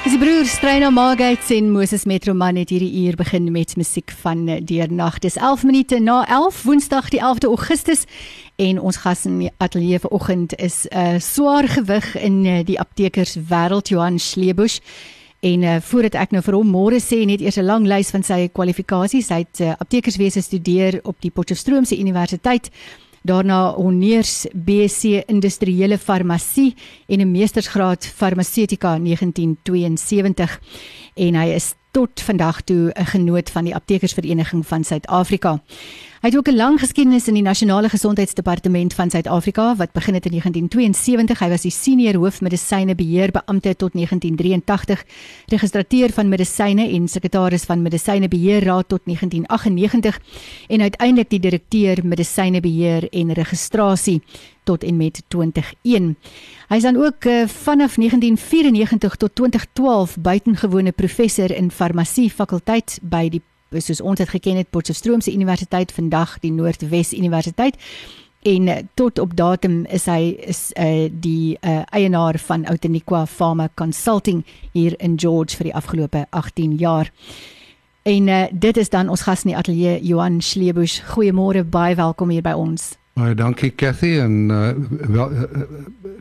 Dis 0.00 0.14
die 0.14 0.18
broers 0.22 0.54
Strena 0.56 0.88
Magates 0.88 1.50
en 1.52 1.66
Moses 1.74 2.06
Metroman 2.08 2.56
het 2.56 2.70
hierdie 2.72 3.02
uur 3.02 3.18
begin 3.20 3.50
met 3.52 3.74
musiek 3.76 4.08
van 4.22 4.46
Deernag. 4.64 5.18
Dis 5.20 5.36
11 5.36 5.64
minute 5.68 5.98
na 6.00 6.22
11 6.24 6.62
Woensdag 6.62 7.10
die 7.12 7.20
11de 7.20 7.50
Augustus 7.50 8.06
en 8.56 8.80
ons 8.80 8.96
gas 8.96 9.26
in 9.28 9.36
die 9.42 9.50
ateljee 9.60 10.00
vanoggend 10.00 10.56
is 10.56 10.86
'n 10.88 10.96
uh, 10.96 11.20
swaar 11.20 11.68
gewig 11.68 12.16
in 12.16 12.44
uh, 12.44 12.64
die 12.64 12.80
aptekers 12.80 13.36
wêreld 13.36 13.88
Johan 13.88 14.18
Sleebush. 14.18 14.78
En 15.40 15.62
uh, 15.62 15.76
voordat 15.80 16.14
ek 16.14 16.30
nou 16.30 16.42
vir 16.42 16.54
hom 16.54 16.72
môre 16.72 17.00
sê 17.00 17.26
net 17.26 17.40
eers 17.40 17.60
'n 17.60 17.68
lang 17.68 17.86
lys 17.86 18.10
van 18.10 18.22
sy 18.22 18.48
kwalifikasies. 18.48 19.28
Hy 19.28 19.44
het 19.44 19.60
uh, 19.60 19.72
aptekerswese 19.78 20.40
studeer 20.40 21.00
op 21.02 21.20
die 21.20 21.30
Potchefstroomse 21.30 21.98
Universiteit 21.98 22.70
daarna 23.22 23.74
honneurs 23.74 24.46
BSc 24.52 25.04
industriële 25.26 25.98
farmasie 25.98 26.74
en 27.06 27.20
'n 27.20 27.30
meestersgraad 27.30 28.06
farmaseutika 28.06 28.98
1972 28.98 30.60
en 31.14 31.34
hy 31.34 31.46
is 31.54 31.74
tot 31.90 32.20
vandag 32.20 32.62
toe 32.62 32.92
'n 32.94 33.04
genoot 33.04 33.50
van 33.50 33.64
die 33.64 33.74
aptekersvereniging 33.74 34.66
van 34.66 34.84
Suid-Afrika. 34.84 35.62
Hy 36.20 36.28
het 36.28 36.36
ook 36.36 36.48
'n 36.48 36.56
lang 36.56 36.80
geskiedenis 36.80 37.28
in 37.28 37.34
die 37.34 37.42
nasionale 37.42 37.88
gesondheidsdepartement 37.88 38.94
van 38.94 39.10
Suid-Afrika 39.10 39.76
wat 39.76 39.92
begin 39.92 40.14
het 40.14 40.24
in 40.24 40.30
1972. 40.30 41.38
Hy 41.38 41.48
was 41.48 41.62
die 41.62 41.70
senior 41.70 42.14
hoofmedisynebeheerbeampte 42.14 43.76
tot 43.76 43.92
1983, 43.92 45.04
registrateur 45.46 46.12
van 46.12 46.28
medisyne 46.28 46.88
en 46.88 47.08
sekretaris 47.08 47.64
van 47.64 47.82
medisynebeheerraad 47.82 48.88
tot 48.88 49.00
1998 49.04 50.20
en 50.68 50.80
uiteindelik 50.80 51.30
die 51.30 51.40
direkteur 51.40 51.98
medisynebeheer 52.04 53.08
en 53.08 53.32
registrasie 53.32 54.22
tot 54.64 54.84
en 54.84 54.96
met 54.96 55.22
2001. 55.28 56.16
Hy 56.68 56.76
is 56.76 56.82
dan 56.82 56.96
ook 56.96 57.24
uh, 57.24 57.48
vanaf 57.48 57.94
1994 57.94 59.16
tot 59.16 59.34
2012 59.34 60.16
buitengewone 60.18 60.92
professor 60.92 61.50
in 61.50 61.70
farmasie 61.70 62.30
fakulteit 62.30 62.98
by 63.02 63.28
die 63.28 63.42
soos 63.78 64.00
ons 64.00 64.18
het 64.18 64.28
geken 64.28 64.56
het 64.56 64.70
Potchefstroomse 64.70 65.32
Universiteit 65.32 65.92
vandag 65.92 66.38
die 66.42 66.50
Noordwes 66.52 67.12
Universiteit 67.12 67.76
en 68.42 68.66
uh, 68.66 68.76
tot 68.94 69.18
op 69.18 69.36
datum 69.36 69.84
is 69.86 70.06
hy 70.08 70.34
is 70.48 70.72
uh, 70.74 71.06
die 71.12 71.58
uh, 71.60 71.82
eienaar 71.92 72.38
van 72.38 72.64
Outeniqua 72.66 73.26
Pharma 73.26 73.68
Consulting 73.74 74.44
hier 74.72 74.96
in 74.98 75.18
George 75.20 75.56
vir 75.56 75.70
die 75.70 75.74
afgelope 75.74 76.26
18 76.30 76.74
jaar. 76.80 77.12
En 78.02 78.28
uh, 78.28 78.44
dit 78.50 78.76
is 78.76 78.88
dan 78.88 79.08
ons 79.08 79.22
gas 79.22 79.44
in 79.44 79.52
die 79.52 79.58
ateljee 79.58 80.00
Johan 80.02 80.40
Sleebush. 80.40 81.00
Goeiemôre, 81.12 81.62
baie 81.64 81.94
welkom 81.94 82.32
hier 82.32 82.42
by 82.42 82.56
ons. 82.56 82.94
Baie 83.20 83.34
dankie 83.36 83.70
Cathy 83.76 84.16
en 84.18 84.48
uh, 84.50 84.72
wel 85.12 85.30
uh, 85.30 85.46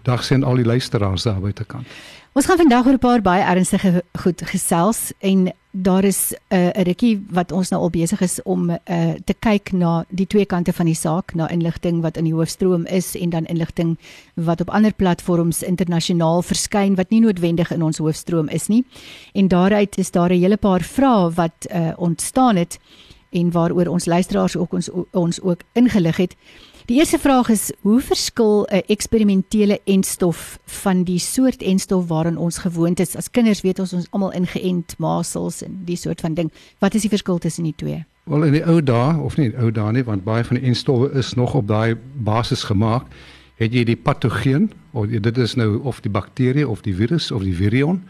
dag 0.03 0.23
sien 0.23 0.44
al 0.44 0.59
die 0.59 0.67
luisteraars 0.67 1.23
daar 1.23 1.39
buitekant. 1.39 1.88
Ons 2.36 2.45
gaan 2.45 2.58
vandag 2.58 2.86
oor 2.86 3.00
'n 3.00 3.00
paar 3.00 3.22
baie 3.22 3.44
ernstige 3.44 4.03
goed 4.22 4.41
gesels 4.45 5.11
en 5.19 5.52
daar 5.72 6.03
is 6.03 6.34
'n 6.48 6.56
uh, 6.56 6.70
rukkie 6.72 7.25
wat 7.30 7.52
ons 7.52 7.70
nou 7.70 7.81
al 7.81 7.89
besig 7.89 8.22
is 8.22 8.42
om 8.44 8.70
uh, 8.70 8.78
te 9.25 9.36
kyk 9.39 9.72
na 9.72 10.06
die 10.09 10.28
twee 10.28 10.45
kante 10.45 10.73
van 10.73 10.86
die 10.86 10.95
saak, 10.95 11.34
na 11.34 11.50
inligting 11.50 12.02
wat 12.02 12.17
in 12.17 12.23
die 12.23 12.34
hoofstroom 12.34 12.86
is 12.86 13.16
en 13.16 13.30
dan 13.30 13.45
inligting 13.45 13.97
wat 14.34 14.62
op 14.62 14.70
ander 14.70 14.94
platforms 14.94 15.64
internasionaal 15.64 16.42
verskyn 16.42 16.95
wat 16.95 17.09
nie 17.09 17.22
noodwendig 17.22 17.72
in 17.72 17.84
ons 17.84 17.97
hoofstroom 17.97 18.47
is 18.47 18.67
nie. 18.67 18.86
En 19.34 19.47
daaruit 19.47 19.97
is 19.97 20.12
daar 20.12 20.30
'n 20.30 20.40
hele 20.40 20.58
paar 20.58 20.81
vrae 20.81 21.31
wat 21.34 21.67
uh, 21.73 21.92
ontstaan 21.95 22.56
het 22.56 22.80
en 23.30 23.52
waaroor 23.52 23.88
ons 23.88 24.06
luisteraars 24.06 24.56
ook 24.56 24.73
ons 24.73 24.90
ons 25.12 25.42
ook 25.42 25.62
ingelig 25.73 26.17
het. 26.17 26.36
Die 26.90 26.98
eerste 26.98 27.20
vraag 27.22 27.50
is 27.54 27.72
hoe 27.82 28.00
verskil 28.02 28.66
'n 28.66 28.82
eksperimentele 28.88 29.80
enstof 29.86 30.59
van 30.66 31.04
die 31.04 31.20
soort 31.20 31.62
enstof 31.62 32.08
waaraan 32.08 32.38
ons 32.38 32.58
gewoond 32.58 33.00
is? 33.00 33.16
As 33.16 33.31
kinders 33.31 33.62
weet 33.62 33.80
ons 33.80 33.94
ons 33.94 34.08
almal 34.09 34.31
ingeënt 34.34 34.96
masels 34.98 35.62
en 35.62 35.81
die 35.86 35.96
soort 35.96 36.22
van 36.22 36.34
ding. 36.34 36.52
Wat 36.80 36.94
is 36.94 37.02
die 37.02 37.09
verskil 37.09 37.38
tussen 37.38 37.64
die 37.64 37.73
twee? 37.76 38.06
Wel 38.23 38.44
in 38.44 38.52
die 38.52 38.66
ou 38.66 38.84
dae 38.84 39.22
of 39.22 39.38
nie 39.38 39.54
ou 39.58 39.72
dae 39.72 39.92
nie, 39.92 40.04
want 40.04 40.23
baie 40.23 40.44
van 40.44 40.58
die 40.58 40.66
enstowwe 40.66 41.12
is 41.14 41.34
nog 41.34 41.53
op 41.53 41.68
daai 41.68 41.96
basis 42.13 42.63
gemaak. 42.63 43.06
Het 43.56 43.74
jy 43.74 43.84
die 43.84 43.97
patogeen 43.97 44.72
of 44.92 45.08
dit 45.08 45.38
is 45.38 45.56
nou 45.56 45.84
of 45.84 46.02
die 46.02 46.12
bakterie 46.12 46.68
of 46.68 46.81
die 46.81 46.96
virus 46.96 47.31
of 47.31 47.44
die 47.44 47.56
virion 47.56 48.02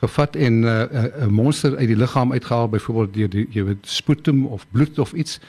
gevat 0.00 0.36
en 0.36 0.60
'n 0.60 0.64
uh, 0.64 1.04
uh, 1.04 1.26
monster 1.26 1.76
uit 1.76 1.88
die 1.88 1.96
liggaam 1.96 2.32
uitgehaal 2.32 2.68
byvoorbeeld 2.68 3.14
deur 3.14 3.28
die 3.30 3.46
jy 3.50 3.64
weet 3.64 3.86
sputum 3.86 4.46
of 4.46 4.66
bloed 4.70 4.98
of 4.98 5.12
iets 5.12 5.40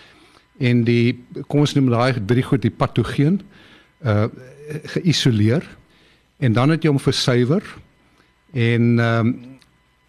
en 0.57 0.84
die 0.84 1.18
kom 1.47 1.63
ons 1.66 1.75
noem 1.78 1.90
daai 1.94 2.25
drie 2.25 2.44
goed 2.44 2.62
die 2.66 2.73
patogeen 2.73 3.41
uh 4.06 4.28
geïsoleer 4.68 5.63
en 6.44 6.53
dan 6.53 6.73
het 6.73 6.84
jy 6.84 6.91
hom 6.91 7.00
versuiwer 7.00 7.63
en 8.51 8.97
ehm 9.00 9.28
um, 9.28 9.38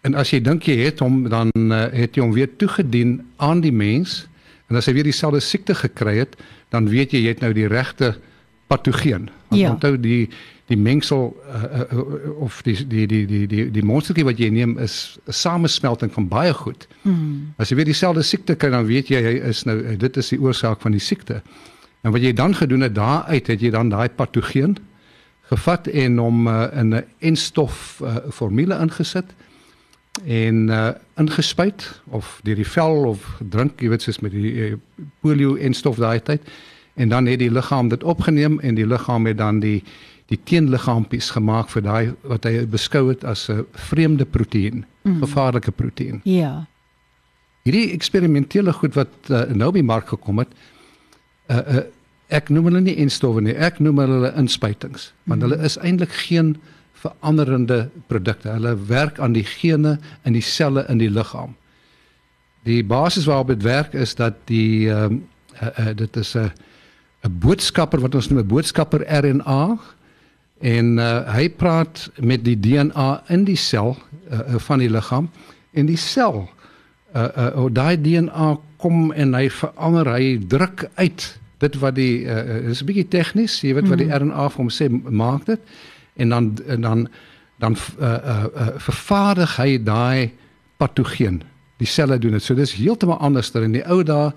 en 0.07 0.15
as 0.15 0.29
jy 0.31 0.39
dink 0.39 0.63
jy 0.63 0.77
het 0.85 1.01
hom 1.03 1.25
dan 1.31 1.49
uh, 1.55 1.85
het 1.91 2.15
jy 2.15 2.23
hom 2.23 2.31
weer 2.35 2.47
toegedien 2.55 3.17
aan 3.43 3.59
die 3.61 3.73
mens 3.75 4.27
en 4.69 4.79
as 4.79 4.87
hy 4.87 4.93
weer 4.95 5.09
dieselfde 5.09 5.41
siekte 5.43 5.75
gekry 5.75 6.19
het 6.21 6.37
dan 6.71 6.87
weet 6.87 7.11
jy 7.11 7.25
jy 7.25 7.33
het 7.33 7.43
nou 7.43 7.51
die 7.55 7.67
regte 7.67 8.13
patogeen 8.71 9.27
want 9.49 9.61
ja. 9.61 9.73
onthou 9.73 9.97
die 9.99 10.29
die 10.69 10.77
mengsel 10.77 11.31
uh, 11.49 11.81
uh, 11.81 12.41
of 12.45 12.61
die 12.65 12.75
die 12.87 13.07
die 13.09 13.23
die 13.25 13.45
die 13.49 13.65
die 13.73 13.85
monstertjie 13.85 14.25
wat 14.27 14.37
jy 14.37 14.51
neem 14.53 14.77
is 14.77 15.17
'n 15.25 15.33
samesmelting 15.33 16.13
van 16.13 16.27
baie 16.27 16.53
goed. 16.53 16.87
Hmm. 17.01 17.53
As 17.57 17.69
jy 17.69 17.75
weer 17.75 17.89
dieselfde 17.89 18.23
siekte 18.23 18.55
kry 18.55 18.69
dan 18.69 18.85
weet 18.85 19.09
jy 19.09 19.21
hy 19.23 19.35
is 19.49 19.63
nou 19.65 19.97
dit 19.97 20.17
is 20.17 20.29
die 20.29 20.39
oorsaak 20.39 20.81
van 20.81 20.91
die 20.91 21.01
siekte. 21.01 21.41
En 22.01 22.11
wat 22.11 22.21
jy 22.21 22.33
dan 22.33 22.55
gedoen 22.55 22.81
het 22.81 22.95
daaruit 22.95 23.47
het 23.47 23.61
jy 23.61 23.69
dan 23.69 23.89
daai 23.89 24.09
patogeen 24.09 24.77
gevat 25.49 25.87
en 25.87 26.17
hom 26.17 26.47
uh, 26.47 26.67
in 26.73 26.95
'n 26.95 27.03
enstof 27.19 28.01
uh, 28.03 28.17
formule 28.29 28.77
ingesit 28.77 29.33
en 30.25 30.67
uh, 30.67 30.89
ingespuit 31.17 32.01
of 32.05 32.39
deur 32.43 32.55
die 32.55 32.67
vel 32.67 33.05
of 33.05 33.41
drink 33.49 33.81
jy 33.81 33.89
weet 33.89 34.01
soos 34.01 34.19
met 34.19 34.31
die 34.31 34.53
uh, 34.53 34.75
polio 35.21 35.55
enstof 35.55 35.97
daai 35.97 36.19
tyd 36.19 36.41
en 36.99 37.09
dan 37.09 37.25
het 37.25 37.39
die 37.39 37.51
liggaam 37.51 37.89
dit 37.89 38.03
opgeneem 38.03 38.59
en 38.59 38.75
die 38.75 38.87
liggaam 38.87 39.25
het 39.25 39.37
dan 39.37 39.59
die 39.59 39.83
die 40.29 40.39
teenliggaampies 40.45 41.31
gemaak 41.33 41.71
vir 41.73 41.85
daai 41.85 42.05
wat 42.29 42.45
hy 42.45 42.65
beskou 42.69 43.07
het 43.09 43.23
as 43.25 43.49
'n 43.49 43.65
vreemde 43.89 44.25
proteïen, 44.25 44.85
mm. 45.03 45.21
gevaarlike 45.23 45.71
proteïen. 45.71 46.21
Ja. 46.23 46.65
Hierdie 47.65 47.93
eksperimentele 47.93 48.73
goed 48.73 48.93
wat 48.95 49.09
uh, 49.29 49.43
nou 49.53 49.71
by 49.71 49.81
mark 49.81 50.07
gekom 50.07 50.39
het, 50.39 50.49
uh, 51.49 51.57
uh, 51.57 51.83
ek 52.29 52.49
noem 52.49 52.69
hulle 52.69 52.81
nie 52.81 52.97
enstowwe 53.01 53.41
nie, 53.41 53.55
ek 53.55 53.79
noem 53.79 53.97
hulle 53.97 54.33
inspuitings, 54.37 55.13
want 55.25 55.41
mm. 55.41 55.49
hulle 55.49 55.65
is 55.65 55.77
eintlik 55.77 56.13
geen 56.13 56.57
veranderende 56.93 57.89
produkte. 58.07 58.49
Hulle 58.49 58.75
werk 58.87 59.19
aan 59.19 59.33
die 59.33 59.45
gene 59.45 59.99
in 60.23 60.33
die 60.33 60.45
selle 60.45 60.85
in 60.89 60.97
die 60.97 61.09
liggaam. 61.09 61.55
Die 62.67 62.83
basis 62.83 63.25
waarop 63.25 63.47
dit 63.47 63.63
werk 63.63 63.93
is 63.93 64.15
dat 64.15 64.35
die 64.45 64.89
ehm 64.89 65.13
uh, 65.13 65.67
uh, 65.67 65.87
uh, 65.87 65.95
dit 65.95 66.15
is 66.15 66.35
'n 66.35 66.39
uh, 66.39 66.49
'n 67.27 67.39
boodskapper 67.39 67.99
wat 67.99 68.15
ons 68.15 68.29
noem 68.29 68.39
'n 68.43 68.47
boodskapper 68.47 69.03
RNA 69.03 69.79
en 70.59 70.97
uh, 70.99 71.33
hy 71.33 71.49
praat 71.49 72.09
met 72.19 72.43
die 72.43 72.57
DNA 72.59 73.23
in 73.31 73.45
die 73.47 73.57
sel 73.59 73.95
uh, 73.95 74.39
uh, 74.39 74.59
van 74.59 74.83
die 74.83 74.89
liggaam. 74.91 75.29
En 75.71 75.85
die 75.87 75.99
sel 75.99 76.47
uh 77.15 77.25
uh 77.41 77.65
daai 77.73 77.97
DNA 77.97 78.51
kom 78.77 79.11
en 79.17 79.33
hy 79.33 79.47
verander 79.49 80.11
hy 80.13 80.25
druk 80.45 80.83
uit 81.01 81.23
dit 81.59 81.77
wat 81.81 81.95
die 81.97 82.25
uh, 82.25 82.35
uh 82.37 82.69
is 82.69 82.83
'n 82.83 82.85
bietjie 82.85 83.07
tegnies 83.09 83.55
jy 83.63 83.73
weet 83.73 83.89
wat 83.89 83.97
die 83.97 84.11
mhm. 84.11 84.29
RNA 84.29 84.49
vir 84.49 84.61
hom 84.61 84.69
sê 84.69 84.89
maak 84.91 85.45
dit. 85.45 85.59
En 86.15 86.29
dan 86.29 86.57
en 86.67 86.81
dan 86.81 87.07
dan 87.57 87.75
uh 87.99 88.05
uh, 88.05 88.45
uh 88.45 88.67
vervaardig 88.77 89.57
hy 89.57 89.83
daai 89.83 90.31
patogeen. 90.77 91.41
Die 91.77 91.87
selle 91.87 92.19
doen 92.19 92.31
dit 92.31 92.43
so 92.43 92.55
dis 92.55 92.73
heeltemal 92.73 93.17
anders 93.17 93.51
dan 93.51 93.63
in 93.63 93.71
die 93.79 93.87
ou 93.87 94.03
dae 94.03 94.31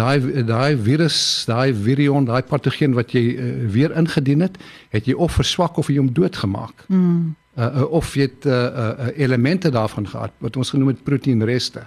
daai 0.00 0.44
daai 0.48 0.72
virus, 0.88 1.18
daai 1.48 1.74
virion, 1.76 2.26
daai 2.28 2.42
patogeen 2.48 2.96
wat 2.98 3.12
jy 3.16 3.24
uh, 3.34 3.52
weer 3.74 3.94
ingedien 4.00 4.46
het, 4.46 4.58
het 4.94 5.06
jy 5.10 5.14
of 5.14 5.36
verswak 5.38 5.78
of 5.80 5.92
jy 5.92 6.00
hom 6.00 6.10
doodgemaak. 6.16 6.84
Mm. 6.88 7.36
Uh, 7.58 7.64
uh, 7.66 7.86
of 8.00 8.14
jy 8.16 8.28
het 8.28 8.46
uh, 8.48 8.52
uh, 8.54 9.08
elemente 9.20 9.72
daarvan 9.74 10.06
gehad 10.08 10.34
wat 10.44 10.56
ons 10.56 10.70
genoem 10.72 10.94
het 10.94 11.06
proteïenreste. 11.06 11.86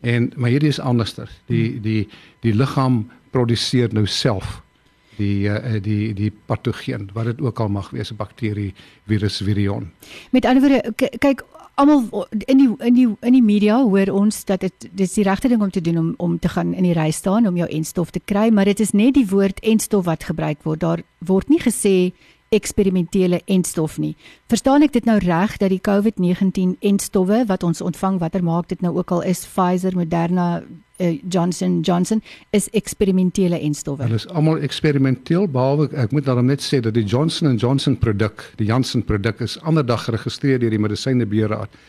En 0.00 0.32
maar 0.36 0.52
hierdie 0.52 0.72
is 0.72 0.80
anderster. 0.80 1.30
Die 1.50 1.80
die 1.80 2.08
die 2.44 2.54
liggaam 2.56 3.04
produseer 3.34 3.92
nou 3.92 4.06
self 4.06 4.60
die 5.20 5.48
uh, 5.48 5.80
die 5.82 6.12
die 6.16 6.30
patogeen 6.46 7.08
wat 7.16 7.30
dit 7.30 7.40
ook 7.44 7.60
al 7.60 7.68
mag 7.68 7.90
wees 7.90 8.12
'n 8.12 8.16
bakterie 8.16 8.74
virus 9.06 9.40
virion. 9.44 9.90
Met 10.30 10.44
ander 10.44 10.62
woorde 10.62 10.92
kyk 11.18 11.44
almal 11.80 12.26
in 12.46 12.58
die 12.60 12.68
in 12.86 12.94
die 12.94 13.06
in 13.26 13.36
die 13.36 13.44
media 13.44 13.78
hoor 13.82 14.12
ons 14.12 14.42
dat 14.48 14.64
dit 14.64 14.88
dis 14.96 15.14
die 15.16 15.24
regte 15.24 15.48
ding 15.48 15.62
om 15.64 15.70
te 15.72 15.80
doen 15.80 15.98
om 15.98 16.10
om 16.18 16.38
te 16.38 16.50
gaan 16.52 16.74
in 16.74 16.84
die 16.84 16.96
ry 16.96 17.10
staan 17.10 17.48
om 17.48 17.56
jou 17.56 17.68
enstof 17.68 18.10
te 18.10 18.20
kry, 18.20 18.50
maar 18.52 18.68
dit 18.68 18.80
is 18.80 18.92
net 18.92 19.14
die 19.16 19.26
woord 19.30 19.60
enstof 19.60 20.04
wat 20.04 20.28
gebruik 20.28 20.62
word. 20.68 20.80
Daar 20.80 21.02
word 21.18 21.48
nie 21.48 21.60
gesê 21.62 22.12
eksperimentele 22.50 23.40
enstof 23.46 23.98
nie. 24.02 24.16
Verstaan 24.50 24.82
ek 24.82 24.92
dit 24.92 25.06
nou 25.06 25.18
reg 25.22 25.56
dat 25.62 25.70
die 25.70 25.82
COVID-19 25.86 26.76
enstowwe 26.80 27.44
wat 27.46 27.62
ons 27.62 27.80
ontvang, 27.80 28.18
watter 28.18 28.42
maak 28.44 28.68
dit 28.68 28.82
nou 28.82 28.96
ook 28.98 29.12
al 29.14 29.22
is 29.30 29.44
Pfizer, 29.46 29.94
Moderna, 29.94 30.62
uh, 31.00 31.18
Johnson 31.28 31.80
Johnson 31.80 32.22
is 32.50 32.68
eksperimentele 32.76 33.58
enstowwe. 33.60 34.04
Hulle 34.06 34.20
is 34.20 34.28
almal 34.28 34.60
eksperimenteel 34.66 35.48
behalwe 35.50 35.88
ek 35.98 36.12
moet 36.14 36.28
dan 36.28 36.44
net 36.46 36.62
sê 36.64 36.80
dat 36.84 36.94
die 36.94 37.04
Johnson 37.04 37.56
Johnson 37.56 37.96
produk, 37.98 38.44
die 38.60 38.68
Janssen 38.68 39.04
produk 39.04 39.40
is 39.40 39.58
ander 39.62 39.86
dag 39.86 40.04
geregistreer 40.04 40.60
deur 40.60 40.70
die 40.70 40.82
Medisynebeheerraad 40.82 41.80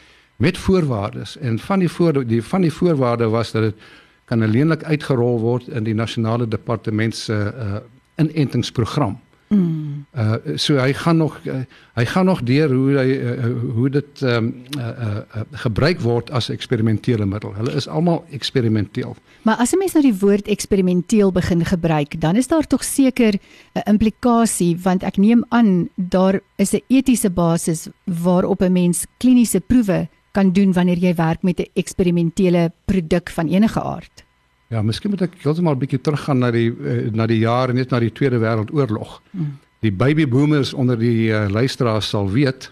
met 0.41 0.57
voorwaardes 0.57 1.37
en 1.37 1.59
van 1.59 1.79
die 1.83 1.89
voor 1.89 2.23
die 2.25 2.41
van 2.43 2.61
die 2.65 2.73
voorwaarde 2.73 3.29
was 3.29 3.51
dat 3.51 3.69
dit 3.69 3.89
kan 4.25 4.41
alleenlik 4.41 4.83
uitgerol 4.83 5.39
word 5.39 5.67
in 5.67 5.83
die 5.83 5.95
nasionale 5.97 6.47
departement 6.47 7.15
se 7.15 7.35
uh, 7.35 7.81
inentingsprogram. 8.15 9.17
Mm. 9.51 10.05
Uh 10.15 10.55
so 10.55 10.77
hy 10.79 10.93
gaan 10.95 11.17
nog 11.17 11.33
uh, 11.43 11.63
hy 11.99 12.05
gaan 12.05 12.25
nog 12.25 12.39
deur 12.47 12.71
hoe 12.71 12.93
hy 12.97 13.09
uh, 13.15 13.49
hoe 13.75 13.89
dit 13.89 14.21
ehm 14.21 14.45
um, 14.45 14.53
uh, 14.77 14.87
uh, 14.87 15.17
uh, 15.35 15.43
gebruik 15.63 15.99
word 15.99 16.31
as 16.31 16.49
eksperimentele 16.49 17.25
middel. 17.25 17.51
Hulle 17.55 17.73
is 17.75 17.87
almal 17.87 18.23
eksperimenteel. 18.31 19.15
Maar 19.43 19.59
as 19.59 19.73
'n 19.73 19.77
mens 19.77 19.93
nou 19.93 20.03
die 20.03 20.19
woord 20.19 20.47
eksperimenteel 20.47 21.31
begin 21.31 21.65
gebruik, 21.65 22.21
dan 22.21 22.35
is 22.35 22.47
daar 22.47 22.67
tog 22.67 22.83
seker 22.83 23.33
'n 23.75 23.89
implikasie 23.89 24.77
want 24.83 25.03
ek 25.03 25.17
neem 25.17 25.43
aan 25.49 25.89
daar 25.95 26.39
is 26.55 26.73
'n 26.73 26.83
etiese 26.87 27.29
basis 27.29 27.89
waarop 28.05 28.61
'n 28.61 28.71
mens 28.71 29.05
kliniese 29.17 29.59
proewe 29.59 30.07
kan 30.31 30.51
doen 30.51 30.73
wanneer 30.73 30.97
jy 30.97 31.15
werk 31.15 31.43
met 31.43 31.59
'n 31.59 31.69
eksperimentele 31.73 32.71
produk 32.85 33.29
van 33.29 33.47
enige 33.47 33.81
aard. 33.81 34.23
Ja, 34.71 34.81
miskien 34.81 35.11
moet 35.11 35.25
ek 35.25 35.33
heeltemal 35.43 35.75
'n 35.75 35.81
bietjie 35.83 35.99
teruggaan 36.01 36.39
na 36.39 36.51
die 36.51 36.69
uh, 36.71 37.09
na 37.11 37.25
die 37.27 37.41
jare 37.43 37.73
net 37.73 37.91
na 37.91 37.99
die 37.99 38.11
Tweede 38.11 38.39
Wêreldoorlog. 38.39 39.21
Mm. 39.31 39.57
Die 39.83 39.91
baby 39.91 40.27
boomers 40.27 40.73
onder 40.73 40.97
die 40.99 41.27
uh, 41.27 41.49
luisteraars 41.49 42.07
sal 42.09 42.29
weet 42.31 42.71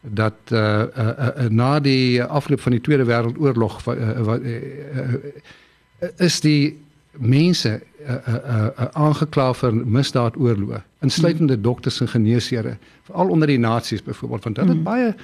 dat 0.00 0.38
uh, 0.52 0.58
uh, 0.58 0.86
uh, 0.96 1.28
uh, 1.44 1.48
na 1.50 1.80
die 1.80 2.22
afloop 2.22 2.60
van 2.60 2.72
die 2.72 2.80
Tweede 2.80 3.04
Wêreldoorlog 3.04 3.80
uh, 3.86 3.92
uh, 3.92 4.28
uh, 4.28 5.14
uh, 6.00 6.08
is 6.16 6.40
die 6.40 6.78
mense 7.18 7.80
uh, 8.06 8.12
uh, 8.12 8.34
uh, 8.34 8.86
aangekla 8.92 9.52
vir 9.54 9.74
misdaadoorloë, 9.74 10.82
insluitende 11.04 11.56
mm. 11.56 11.62
dokters 11.62 12.00
en 12.00 12.08
geneesere, 12.08 12.76
veral 13.08 13.32
onder 13.32 13.48
die 13.48 13.58
nasies 13.58 14.04
byvoorbeeld, 14.04 14.44
want 14.44 14.56
hulle 14.56 14.72
het 14.72 14.78
mm. 14.78 14.84
baie 14.84 15.14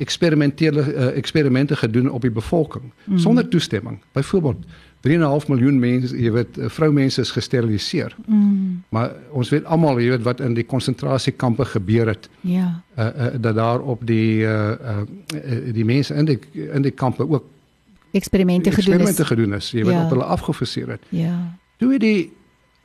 eksperimentele 0.00 0.84
uh, 0.94 1.16
eksperimente 1.16 1.76
gedoen 1.76 2.10
op 2.10 2.22
die 2.24 2.32
bevolking 2.32 2.92
mm. 3.04 3.18
sonder 3.18 3.48
toestemming. 3.48 3.98
Byvoorbeeld 4.12 4.64
3.5 5.00 5.48
miljoen 5.48 5.78
mense, 5.78 6.16
jy 6.16 6.32
weet, 6.32 6.58
eh, 6.58 6.68
vroumense 6.68 7.20
is 7.20 7.30
gesteriliseer. 7.30 8.16
Mm. 8.26 8.82
Maar 8.88 9.12
ons 9.30 9.48
weet 9.48 9.64
almal, 9.64 10.00
jy 10.00 10.10
weet 10.12 10.26
wat 10.26 10.40
in 10.40 10.54
die 10.54 10.64
konsentrasiekampe 10.64 11.64
gebeur 11.64 12.12
het. 12.12 12.28
Ja. 12.40 12.82
Uh, 12.98 13.06
uh, 13.06 13.30
dat 13.40 13.54
daar 13.54 13.80
op 13.80 14.04
die 14.06 14.42
uh, 14.44 14.70
uh, 14.70 15.72
die 15.72 15.84
mense 15.84 16.14
in 16.14 16.24
die 16.24 16.38
in 16.52 16.82
die 16.82 16.92
kampe 16.92 17.28
ook 17.28 17.44
eksperimente 18.10 18.70
gedoen 18.70 19.00
is. 19.00 19.08
Eksperimente 19.08 19.24
gedoen 19.24 19.54
is, 19.54 19.70
jy 19.70 19.84
weet 19.84 19.94
ja. 19.94 20.04
op 20.04 20.10
hulle 20.10 20.24
afgefaseer 20.24 20.88
het. 20.88 21.08
Ja. 21.08 21.56
Toe 21.78 21.98
die 21.98 22.32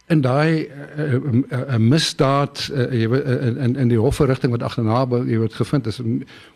in 0.07 0.21
daai 0.21 0.69
'n 0.97 1.45
uh, 1.51 1.59
uh, 1.59 1.77
misdaad 1.77 2.69
uh, 2.73 2.91
jy 2.93 3.09
weet 3.09 3.25
uh, 3.25 3.63
in 3.63 3.75
in 3.75 3.87
die 3.87 3.99
hofverrigting 3.99 4.51
wat 4.51 4.63
agterna 4.63 5.05
jy 5.25 5.39
weet 5.39 5.53
gevind 5.53 5.87
is 5.87 5.99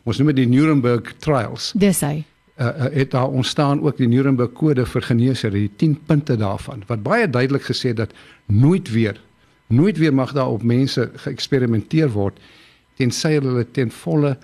ons 0.03 0.17
noem 0.17 0.27
dit 0.27 0.35
die 0.35 0.47
Nuremberg 0.47 1.13
trials. 1.17 1.73
Dis 1.75 1.99
hy 2.01 2.23
uh, 2.59 2.85
het 2.91 3.11
daar 3.11 3.27
ontstaan 3.27 3.81
ook 3.81 3.97
die 3.97 4.07
Nuremberg 4.07 4.51
kode 4.53 4.85
vir 4.85 5.01
geneesere, 5.01 5.55
die 5.55 5.71
10 5.75 5.97
punte 6.05 6.35
daarvan 6.37 6.83
wat 6.87 7.03
baie 7.03 7.29
duidelik 7.29 7.63
gesê 7.63 7.93
dat 7.93 8.11
nooit 8.45 8.91
weer 8.91 9.19
nooit 9.67 9.97
weer 9.97 10.13
mag 10.13 10.33
daar 10.33 10.49
op 10.49 10.63
mense 10.63 11.09
geëksperimenteer 11.15 12.09
word 12.11 12.39
tensy 12.97 13.35
hulle 13.37 13.65
ten 13.71 13.91
volle 13.91 14.35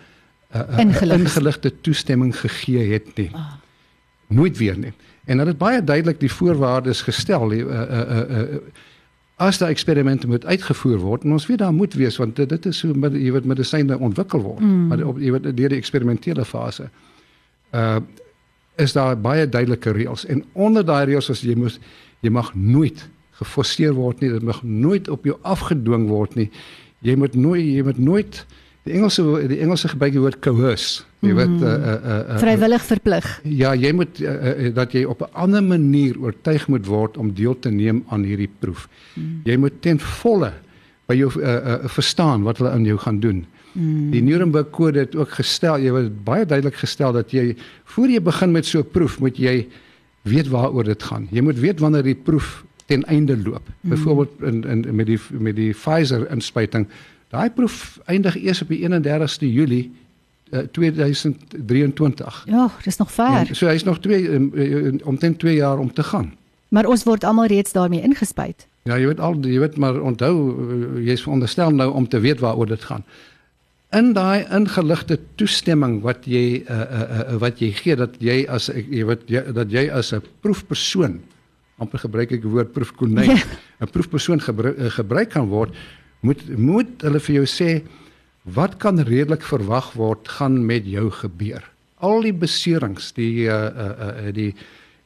uh, 0.55 0.79
Ingelig. 0.79 1.19
ingeligte 1.19 1.71
toestemming 1.81 2.35
gegee 2.39 2.91
het 2.93 3.09
nie. 3.17 3.29
Ah. 3.33 3.57
Nooit 4.27 4.57
weer 4.57 4.77
nie. 4.77 4.93
En 5.25 5.37
dat 5.37 5.45
dit 5.45 5.57
baie 5.57 5.83
duidelik 5.83 6.19
die 6.19 6.31
voorwaardes 6.31 7.01
gestel 7.01 7.51
uh, 7.51 7.59
uh, 7.59 7.89
uh, 7.89 8.19
uh, 8.39 8.61
as 9.35 9.57
daai 9.57 9.71
eksperimente 9.71 10.27
moet 10.27 10.45
uitgevoer 10.45 11.01
word 11.01 11.25
en 11.25 11.35
ons 11.35 11.47
weet 11.49 11.59
daar 11.59 11.73
moet 11.73 11.93
wees 11.93 12.17
want 12.17 12.35
dit, 12.35 12.49
dit 12.49 12.65
is 12.65 12.81
hoe 12.81 12.93
jy 13.11 13.33
weet 13.35 13.45
medisyne 13.45 13.97
ontwikkel 13.97 14.39
word 14.45 14.63
mm. 14.63 14.87
maar 14.87 15.03
op 15.03 15.19
jy 15.19 15.33
weet 15.35 15.49
deur 15.57 15.73
die 15.73 15.81
eksperimentele 15.81 16.45
fase 16.45 16.87
uh 16.87 17.14
is 18.75 18.93
daar 18.93 19.15
baie 19.17 19.49
duidelike 19.49 19.91
reëls 19.95 20.25
en 20.31 20.43
onder 20.53 20.85
daai 20.85 21.05
reëls 21.11 21.29
is 21.29 21.43
jy 21.45 21.55
moet 21.59 21.79
jy 22.25 22.31
mag 22.33 22.51
nooit 22.55 23.05
geforseer 23.39 23.95
word 23.95 24.21
nie 24.23 24.31
dit 24.33 24.43
mag 24.43 24.61
nooit 24.63 25.09
op 25.11 25.25
jou 25.27 25.37
afgedwing 25.43 26.07
word 26.11 26.35
nie 26.39 26.49
jy 27.05 27.15
moet 27.19 27.35
nooit 27.35 27.65
jy 27.65 27.83
moet 27.87 27.99
nooit 27.99 28.45
die 28.85 28.93
Engelse 28.93 29.23
die 29.49 29.59
Engelse 29.65 29.89
gebruik 29.93 30.13
die 30.13 30.21
woord 30.21 30.41
coerce 30.45 31.05
jy 31.25 31.31
mm. 31.33 31.39
weet 31.39 31.55
uh, 31.61 31.71
uh, 31.71 31.95
uh, 31.95 32.19
uh, 32.35 32.37
vrywillig 32.43 32.85
verplig 32.85 33.29
ja 33.57 33.73
jy 33.77 33.91
moet 33.97 34.21
uh, 34.21 34.35
uh, 34.51 34.69
dat 34.75 34.93
jy 34.95 35.05
op 35.09 35.23
'n 35.25 35.33
ander 35.45 35.63
manier 35.63 36.19
oortuig 36.21 36.67
moet 36.67 36.85
word 36.85 37.17
om 37.17 37.33
deel 37.33 37.57
te 37.59 37.71
neem 37.71 38.03
aan 38.09 38.23
hierdie 38.27 38.51
proef 38.59 38.87
mm. 39.15 39.41
jy 39.49 39.57
moet 39.57 39.81
ten 39.81 39.99
volle 39.99 40.53
by 41.09 41.17
jou 41.17 41.31
uh, 41.41 41.55
uh, 41.55 41.89
verstaan 41.89 42.45
wat 42.45 42.61
hulle 42.61 42.71
aan 42.71 42.85
jou 42.85 42.97
gaan 42.97 43.19
doen 43.19 43.45
Mm. 43.75 44.11
Die 44.11 44.21
Nuremberg 44.23 44.69
kode 44.71 44.99
het 45.03 45.15
ook 45.15 45.33
gestel, 45.35 45.81
jy 45.83 45.91
het 45.95 46.13
baie 46.23 46.45
duidelik 46.47 46.77
gestel 46.79 47.11
dat 47.15 47.33
jy 47.35 47.55
voor 47.95 48.13
jy 48.13 48.21
begin 48.23 48.51
met 48.51 48.65
so 48.65 48.79
'n 48.79 48.91
proef, 48.91 49.19
moet 49.19 49.37
jy 49.37 49.67
weet 50.23 50.47
waaroor 50.47 50.83
dit 50.83 51.03
gaan. 51.03 51.27
Jy 51.31 51.41
moet 51.41 51.59
weet 51.59 51.79
wanneer 51.79 52.03
die 52.03 52.15
proef 52.15 52.63
ten 52.85 53.03
einde 53.03 53.37
loop. 53.37 53.67
Mm. 53.81 53.89
Byvoorbeeld 53.89 54.31
in 54.41 54.63
in 54.63 54.95
met 54.95 55.05
die 55.05 55.19
met 55.29 55.55
die 55.55 55.73
Pfizer 55.73 56.31
inspuiting. 56.31 56.87
Daai 57.29 57.49
proef 57.49 57.99
eindig 58.05 58.37
eers 58.37 58.61
op 58.61 58.67
die 58.67 58.79
31ste 58.89 59.47
Julie 59.51 59.91
uh, 60.49 60.59
2023. 60.71 62.43
Ja, 62.45 62.71
dis 62.83 62.97
nog 62.97 63.11
ver. 63.11 63.31
Ja, 63.31 63.53
so 63.53 63.67
hy's 63.67 63.83
nog 63.83 63.99
2 63.99 64.29
um, 64.29 64.51
um, 64.55 64.99
omtrent 65.03 65.39
2 65.39 65.55
jaar 65.55 65.77
om 65.77 65.93
te 65.93 66.03
gaan. 66.03 66.33
Maar 66.67 66.85
ons 66.85 67.03
word 67.03 67.23
almal 67.23 67.45
reeds 67.45 67.71
daarmee 67.71 68.01
ingespuit. 68.01 68.67
Ja, 68.83 68.97
jy 68.97 69.05
weet 69.07 69.19
al 69.19 69.37
jy 69.41 69.59
weet 69.59 69.77
maar 69.77 70.01
onthou 70.01 70.33
jy's 71.01 71.21
veronderstel 71.21 71.71
nou 71.71 71.93
om 71.93 72.07
te 72.07 72.19
weet 72.19 72.39
waaroor 72.39 72.67
dit 72.67 72.83
gaan 72.83 73.03
in 73.95 74.13
daai 74.15 74.45
ingeligte 74.53 75.17
toestemming 75.39 76.01
wat 76.03 76.25
jy 76.29 76.63
uh, 76.63 76.75
uh, 76.75 77.01
uh, 77.01 77.37
wat 77.43 77.61
jy 77.63 77.71
gee 77.77 77.95
dat 77.99 78.17
jy 78.23 78.41
as 78.51 78.69
jy 78.73 79.05
weet 79.07 79.25
jy, 79.31 79.43
dat 79.55 79.71
jy 79.71 79.87
as 79.89 80.13
'n 80.13 80.23
proefpersoon 80.41 81.19
amper 81.79 81.99
gebruik 81.99 82.31
ek 82.31 82.43
die 82.43 82.51
woord 82.51 82.73
proefkonyn 82.73 83.31
'n 83.31 83.37
ja. 83.37 83.85
proefpersoon 83.85 84.41
gebruik, 84.41 84.77
uh, 84.77 84.89
gebruik 84.89 85.29
kan 85.29 85.47
word 85.47 85.75
moet 86.21 86.41
moet 86.57 87.01
hulle 87.01 87.19
vir 87.19 87.35
jou 87.35 87.47
sê 87.47 87.83
wat 88.45 88.77
kan 88.77 88.99
redelik 88.99 89.43
verwag 89.43 89.93
word 89.93 90.27
gaan 90.27 90.65
met 90.65 90.85
jou 90.85 91.09
gebeur 91.11 91.63
al 91.99 92.21
die 92.21 92.33
beserings 92.33 93.13
die 93.13 93.47
uh, 93.47 93.53
uh, 93.53 93.91
uh, 94.27 94.31
die 94.33 94.53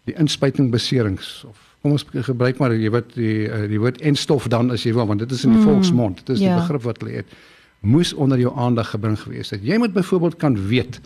die 0.09 0.15
inspuiting 0.17 0.71
beserings 0.71 1.43
of 1.45 1.57
kom 1.81 1.95
ons 1.95 2.03
gebruik 2.11 2.59
maar 2.59 2.73
jy 2.75 2.91
weet 2.91 3.13
die 3.15 3.47
uh, 3.47 3.63
die 3.69 3.79
woord 3.79 4.01
en 4.01 4.15
stof 4.15 4.49
dan 4.51 4.71
as 4.71 4.83
jy 4.83 4.93
wil 4.97 5.07
want 5.07 5.23
dit 5.23 5.31
is 5.31 5.45
in 5.45 5.55
die 5.55 5.61
mm, 5.61 5.69
volksmond 5.69 6.21
dit 6.25 6.35
is 6.35 6.43
ja. 6.43 6.55
die 6.55 6.61
begrip 6.63 6.83
wat 6.87 7.01
hulle 7.03 7.21
het 7.21 7.37
moes 7.79 8.13
onder 8.13 8.39
jou 8.39 8.51
aandag 8.57 8.89
gebring 8.89 9.19
gewees 9.19 9.49
het. 9.49 9.63
Jy 9.63 9.77
moet 9.77 9.93
byvoorbeeld 9.93 10.35
kan 10.35 10.67
weet 10.67 10.99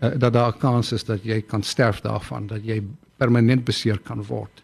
uh, 0.00 0.10
dat 0.18 0.32
daar 0.32 0.52
'n 0.54 0.58
kans 0.58 0.92
is 0.92 1.04
dat 1.04 1.24
jy 1.24 1.40
kan 1.42 1.62
sterf 1.62 2.00
daarvan, 2.00 2.46
dat 2.46 2.64
jy 2.64 2.82
permanent 3.16 3.64
beseer 3.64 3.98
kan 3.98 4.24
word. 4.24 4.62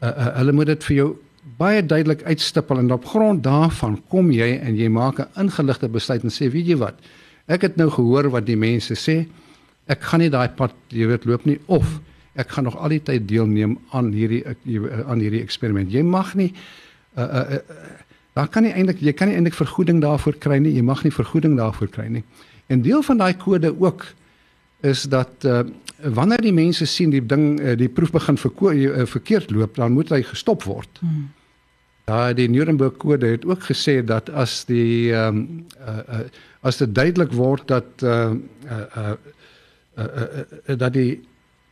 Uh, 0.00 0.08
uh, 0.08 0.36
hulle 0.36 0.52
moet 0.52 0.66
dit 0.66 0.84
vir 0.84 0.96
jou 0.96 1.16
baie 1.56 1.86
duidelik 1.86 2.22
uitstippel 2.22 2.78
en 2.78 2.92
op 2.92 3.04
grond 3.04 3.42
daarvan 3.42 4.02
kom 4.08 4.30
jy 4.30 4.58
en 4.58 4.76
jy 4.76 4.88
maak 4.88 5.18
'n 5.18 5.40
ingeligte 5.40 5.88
besluit 5.88 6.22
en 6.22 6.30
sê, 6.30 6.50
weet 6.50 6.66
jy 6.66 6.76
wat? 6.76 6.94
Ek 7.46 7.62
het 7.62 7.76
nou 7.76 7.90
gehoor 7.90 8.30
wat 8.30 8.46
die 8.46 8.56
mense 8.56 8.94
sê. 8.94 9.26
Ek 9.86 10.02
gaan 10.02 10.20
nie 10.20 10.30
daai 10.30 10.48
pad, 10.48 10.74
jy 10.88 11.06
weet, 11.06 11.24
loop 11.24 11.44
nie 11.44 11.58
of 11.66 12.00
ek 12.34 12.50
gaan 12.54 12.64
nog 12.64 12.76
al 12.76 12.88
die 12.88 13.02
tyd 13.02 13.28
deelneem 13.28 13.78
aan 13.90 14.12
hierdie 14.12 14.44
aan 15.06 15.20
hierdie 15.20 15.42
eksperiment. 15.42 15.90
Jy 15.92 16.02
mag 16.02 16.34
nie 16.34 16.52
uh, 17.16 17.22
uh, 17.22 17.52
uh, 17.52 17.58
dan 18.38 18.48
kan 18.54 18.66
jy 18.66 18.70
eintlik 18.70 19.02
jy 19.02 19.14
kan 19.18 19.30
nie 19.30 19.34
eintlik 19.38 19.56
vergoeding 19.58 19.98
daarvoor 20.04 20.38
kry 20.38 20.60
nie. 20.62 20.76
Jy 20.76 20.84
mag 20.86 21.02
nie 21.02 21.14
vergoeding 21.14 21.56
daarvoor 21.58 21.90
kry 21.90 22.06
nie. 22.18 22.22
En 22.70 22.84
deel 22.84 23.02
van 23.02 23.18
daai 23.18 23.34
kode 23.34 23.72
ook 23.74 24.04
is 24.86 25.02
dat 25.10 25.46
uh, 25.48 25.64
wanneer 26.14 26.44
die 26.44 26.54
mense 26.54 26.86
sien 26.86 27.10
die 27.10 27.24
ding 27.24 27.56
uh, 27.58 27.74
die 27.78 27.88
proef 27.90 28.12
begin 28.14 28.38
uh, 28.38 29.06
verkeerd 29.10 29.50
loop, 29.50 29.74
dan 29.74 29.96
moet 29.96 30.12
hy 30.14 30.22
gestop 30.22 30.62
word. 30.68 31.00
Hmm. 31.00 31.26
Ja, 32.06 32.32
die 32.32 32.48
Nuremberg 32.48 32.96
kode 32.96 33.26
het 33.26 33.44
ook 33.44 33.66
gesê 33.66 33.98
dat 34.04 34.30
as 34.30 34.62
die 34.64 35.12
ehm 35.12 35.42
um, 35.42 35.66
uh, 35.80 35.98
uh, 36.20 36.28
as 36.62 36.78
dit 36.78 36.94
duidelik 36.94 37.32
word 37.32 37.68
dat 37.68 38.02
uh 38.02 38.34
uh 38.66 38.86
uh, 38.96 39.12
uh, 39.98 40.04
uh, 40.04 40.40
uh 40.66 40.78
dat 40.78 40.92
die 40.92 41.20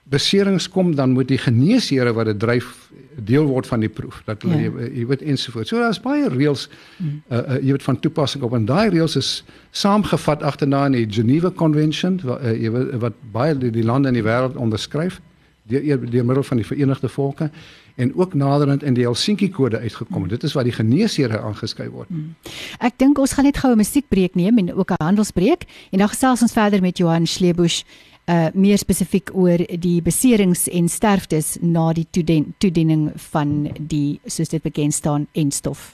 beserings 0.09 0.69
kom 0.71 0.95
dan 0.95 1.11
moet 1.11 1.29
die 1.29 1.39
geneesere 1.39 2.13
wat 2.15 2.31
dit 2.31 2.39
dryf 2.39 2.91
deel 3.17 3.47
word 3.49 3.67
van 3.67 3.83
die 3.83 3.91
proef 3.91 4.21
dat 4.27 4.43
hulle 4.45 4.59
ja. 4.61 4.69
jy, 4.69 4.89
jy 5.01 5.07
weet 5.11 5.23
ensovoorts. 5.23 5.73
So 5.73 5.81
daar's 5.83 6.01
baie 6.03 6.29
reëls 6.31 6.67
mm. 6.69 7.23
uh, 7.29 7.39
uh, 7.39 7.57
jy 7.63 7.77
weet 7.77 7.87
van 7.87 8.01
toepassing 8.01 8.45
op 8.47 8.55
en 8.55 8.69
daai 8.69 8.91
reëls 8.95 9.17
is 9.19 9.31
saamgevat 9.75 10.45
agterna 10.47 10.85
in 10.91 10.99
die 10.99 11.07
Geneva 11.11 11.51
Convention 11.51 12.21
wat 12.23 12.45
uh, 12.45 12.53
jy 12.55 12.71
weet 12.75 12.93
wat 13.03 13.19
baie 13.35 13.57
die, 13.59 13.73
die 13.75 13.87
lande 13.87 14.13
in 14.13 14.21
die 14.21 14.27
wêreld 14.27 14.59
onderskryf 14.61 15.19
deur 15.67 15.99
deur 16.07 16.25
middel 16.25 16.47
van 16.47 16.63
die 16.63 16.67
Verenigde 16.67 17.09
Volke 17.11 17.51
en 17.97 18.13
ook 18.15 18.35
naderend 18.35 18.85
in 18.85 18.95
die 18.95 19.07
Helsinki 19.07 19.49
kode 19.51 19.79
uitgekom. 19.79 20.23
Mm. 20.23 20.29
Dit 20.29 20.45
is 20.45 20.53
waar 20.53 20.69
die 20.69 20.75
geneesere 20.77 21.41
aangeskryf 21.41 21.91
word. 21.91 22.11
Mm. 22.13 22.35
Ek 22.79 22.99
dink 23.01 23.19
ons 23.19 23.33
gaan 23.35 23.49
net 23.49 23.59
gou 23.59 23.73
'n 23.73 23.81
musiekbreek 23.81 24.35
neem 24.39 24.59
en 24.59 24.75
ook 24.75 24.91
'n 24.93 25.05
handelsbreek 25.05 25.67
en 25.91 25.99
dan 25.99 26.09
gesels 26.09 26.43
ons 26.43 26.53
verder 26.53 26.81
met 26.81 26.99
Johan 26.99 27.27
Schlebusch 27.27 27.83
uh 28.27 28.49
meer 28.55 28.79
spesifiek 28.79 29.31
oor 29.35 29.63
die 29.79 30.01
beserings 30.03 30.67
en 30.69 30.89
sterftes 30.89 31.57
na 31.61 31.93
die 31.93 32.07
toedien, 32.11 32.55
toediening 32.59 33.13
van 33.31 33.71
die 33.79 34.21
soos 34.27 34.51
dit 34.51 34.63
bekend 34.63 34.95
staan 34.95 35.29
en 35.33 35.51
stof. 35.51 35.93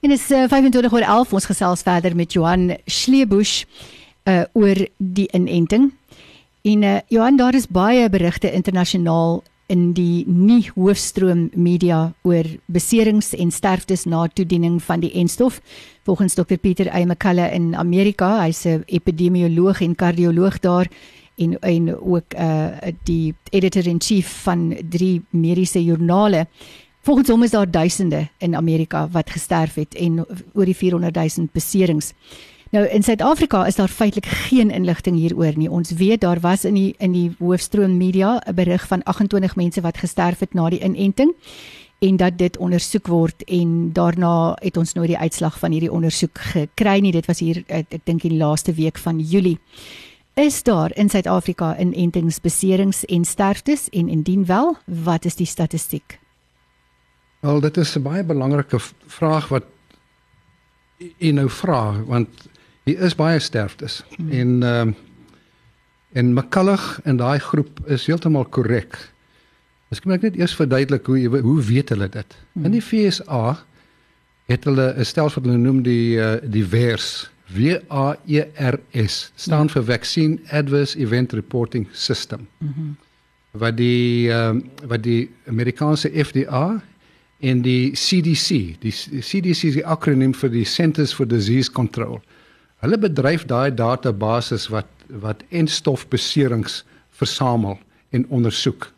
En 0.00 0.10
is 0.10 0.30
uh, 0.30 0.44
25 0.48 0.92
oor 0.92 1.04
11 1.04 1.32
ons 1.32 1.48
gesels 1.48 1.82
verder 1.82 2.16
met 2.16 2.32
Johan 2.32 2.76
Schleebusch 2.86 3.64
uh 4.24 4.44
oor 4.52 4.86
die 4.96 5.28
inenting. 5.36 5.92
En 6.64 6.82
uh, 6.82 6.98
Johan 7.08 7.36
daar 7.36 7.54
is 7.54 7.68
baie 7.68 8.08
berigte 8.08 8.52
internasionaal 8.52 9.42
in 9.66 9.92
die 9.96 10.24
nie 10.28 10.70
hoofstroom 10.74 11.48
media 11.54 12.12
oor 12.22 12.44
beserings 12.66 13.32
en 13.34 13.50
sterftes 13.50 14.04
na 14.04 14.26
toediening 14.28 14.82
van 14.82 15.00
die 15.00 15.12
enstof. 15.12 15.60
Volgens 16.04 16.34
Dr 16.34 16.56
Pieter 16.56 16.90
A. 16.92 17.04
McCullough 17.04 17.54
in 17.54 17.74
Amerika, 17.74 18.42
hy's 18.44 18.64
'n 18.66 18.82
epidemioloog 18.86 19.80
en 19.80 19.94
kardioloog 19.94 20.60
daar 20.60 20.88
en 21.36 21.58
en 21.60 22.00
ook 22.00 22.34
uh 22.38 22.68
die 23.04 23.34
editor-in-chief 23.50 24.42
van 24.42 24.76
drie 24.88 25.22
mediese 25.30 25.84
joernale. 25.84 26.46
Volgens 27.00 27.28
hom 27.28 27.42
is 27.42 27.50
daar 27.50 27.70
duisende 27.70 28.28
in 28.38 28.56
Amerika 28.56 29.08
wat 29.08 29.30
gesterf 29.30 29.74
het 29.74 29.94
en 29.94 30.26
oor 30.52 30.64
die 30.64 30.76
400 30.76 31.14
000 31.36 31.48
beserings. 31.52 32.12
Nou 32.74 32.86
in 32.90 33.02
Suid-Afrika 33.02 33.66
is 33.66 33.76
daar 33.78 33.88
feitelik 33.88 34.26
geen 34.26 34.70
inligting 34.70 35.16
hieroor 35.16 35.52
nie. 35.56 35.70
Ons 35.70 35.92
weet 35.94 36.20
daar 36.20 36.40
was 36.40 36.64
in 36.64 36.74
die 36.74 36.94
in 36.98 37.12
die 37.14 37.28
hoofstroom 37.38 37.96
media 37.96 38.42
'n 38.46 38.54
berig 38.54 38.86
van 38.86 39.02
28 39.02 39.56
mense 39.56 39.80
wat 39.80 39.98
gesterf 39.98 40.38
het 40.38 40.54
na 40.54 40.68
die 40.68 40.82
inenting 40.82 41.34
en 41.98 42.16
dat 42.16 42.38
dit 42.38 42.56
ondersoek 42.56 43.06
word 43.06 43.44
en 43.44 43.92
daarna 43.92 44.56
het 44.60 44.76
ons 44.76 44.92
nou 44.92 45.06
die 45.06 45.18
uitslag 45.18 45.58
van 45.58 45.70
hierdie 45.70 45.92
ondersoek 45.92 46.38
gekry 46.38 46.98
nie. 46.98 47.12
Dit 47.12 47.26
was 47.26 47.38
hier 47.38 47.62
ek, 47.66 47.86
dink 48.04 48.22
die 48.22 48.34
laaste 48.34 48.72
week 48.72 48.98
van 48.98 49.20
Julie. 49.20 49.58
Is 50.34 50.62
daar 50.62 50.90
in 50.96 51.08
Suid-Afrika 51.08 51.76
inentingsbeserings 51.78 53.04
en 53.04 53.24
sterftes 53.24 53.88
en 53.88 54.08
indien 54.08 54.46
wel, 54.46 54.76
wat 54.84 55.24
is 55.24 55.34
die 55.34 55.46
statistiek? 55.46 56.18
Wel, 57.40 57.60
dit 57.60 57.76
is 57.76 57.96
'n 57.96 58.02
baie 58.02 58.24
belangrike 58.24 58.80
vraag 59.06 59.48
wat 59.48 59.64
u 61.18 61.30
nou 61.30 61.50
vra 61.50 62.02
want 62.06 62.28
Hier 62.84 63.00
is 63.00 63.16
baie 63.16 63.40
sterftes 63.40 64.02
hmm. 64.16 64.30
en 64.30 64.62
ehm 64.62 64.88
uh, 64.88 65.02
en 66.14 66.28
McCullough 66.32 67.00
en 67.02 67.16
daai 67.18 67.40
groep 67.42 67.80
is 67.90 68.04
heeltemal 68.06 68.44
korrek. 68.54 68.94
Miskien 69.90 70.12
moet 70.12 70.20
ek 70.20 70.26
net 70.28 70.36
eers 70.38 70.52
verduidelik 70.54 71.08
hoe 71.10 71.40
hoe 71.42 71.62
weet 71.66 71.88
hulle 71.90 72.06
dit? 72.08 72.36
Hmm. 72.52 72.68
In 72.68 72.76
die 72.76 72.82
FSA 72.82 73.56
het 74.46 74.68
hulle 74.68 74.92
'n 74.94 75.04
stelsel 75.04 75.40
wat 75.40 75.48
hulle 75.50 75.62
noem 75.62 75.80
die 75.82 76.14
uh, 76.22 76.36
die 76.44 76.62
VAERS, 76.62 77.30
W 77.56 77.80
A 77.90 78.14
E 78.30 78.44
R 78.54 78.78
S, 78.92 79.32
staan 79.34 79.66
hmm. 79.66 79.74
vir 79.74 79.84
Vaccine 79.90 80.38
Adverse 80.50 80.98
Event 80.98 81.32
Reporting 81.32 81.88
System. 81.92 82.46
Hmm. 82.58 82.94
Wat 83.50 83.76
die 83.76 84.30
ehm 84.30 84.62
uh, 84.62 84.86
wat 84.92 85.02
die 85.02 85.30
Amerikaanse 85.50 86.12
FDA 86.14 86.82
en 87.40 87.62
die 87.62 87.90
CDC, 87.90 88.78
die 88.78 88.94
CDC 89.20 89.72
is 89.72 89.80
die 89.80 89.86
akroniem 89.86 90.34
vir 90.34 90.50
die 90.50 90.64
Centers 90.64 91.12
for 91.12 91.26
Disease 91.26 91.72
Control. 91.72 92.22
Hulle 92.84 92.98
bedryf 93.00 93.46
daai 93.48 93.72
database 93.72 94.60
wat 94.68 94.90
wat 95.08 95.42
enstofbeserings 95.52 96.82
versamel 97.16 97.78
en 98.10 98.24
ondersoek. 98.28 98.88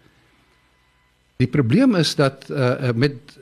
Die 1.42 1.48
probleem 1.50 1.94
is 1.94 2.14
dat 2.18 2.48
uh 2.50 2.92
met 2.94 3.36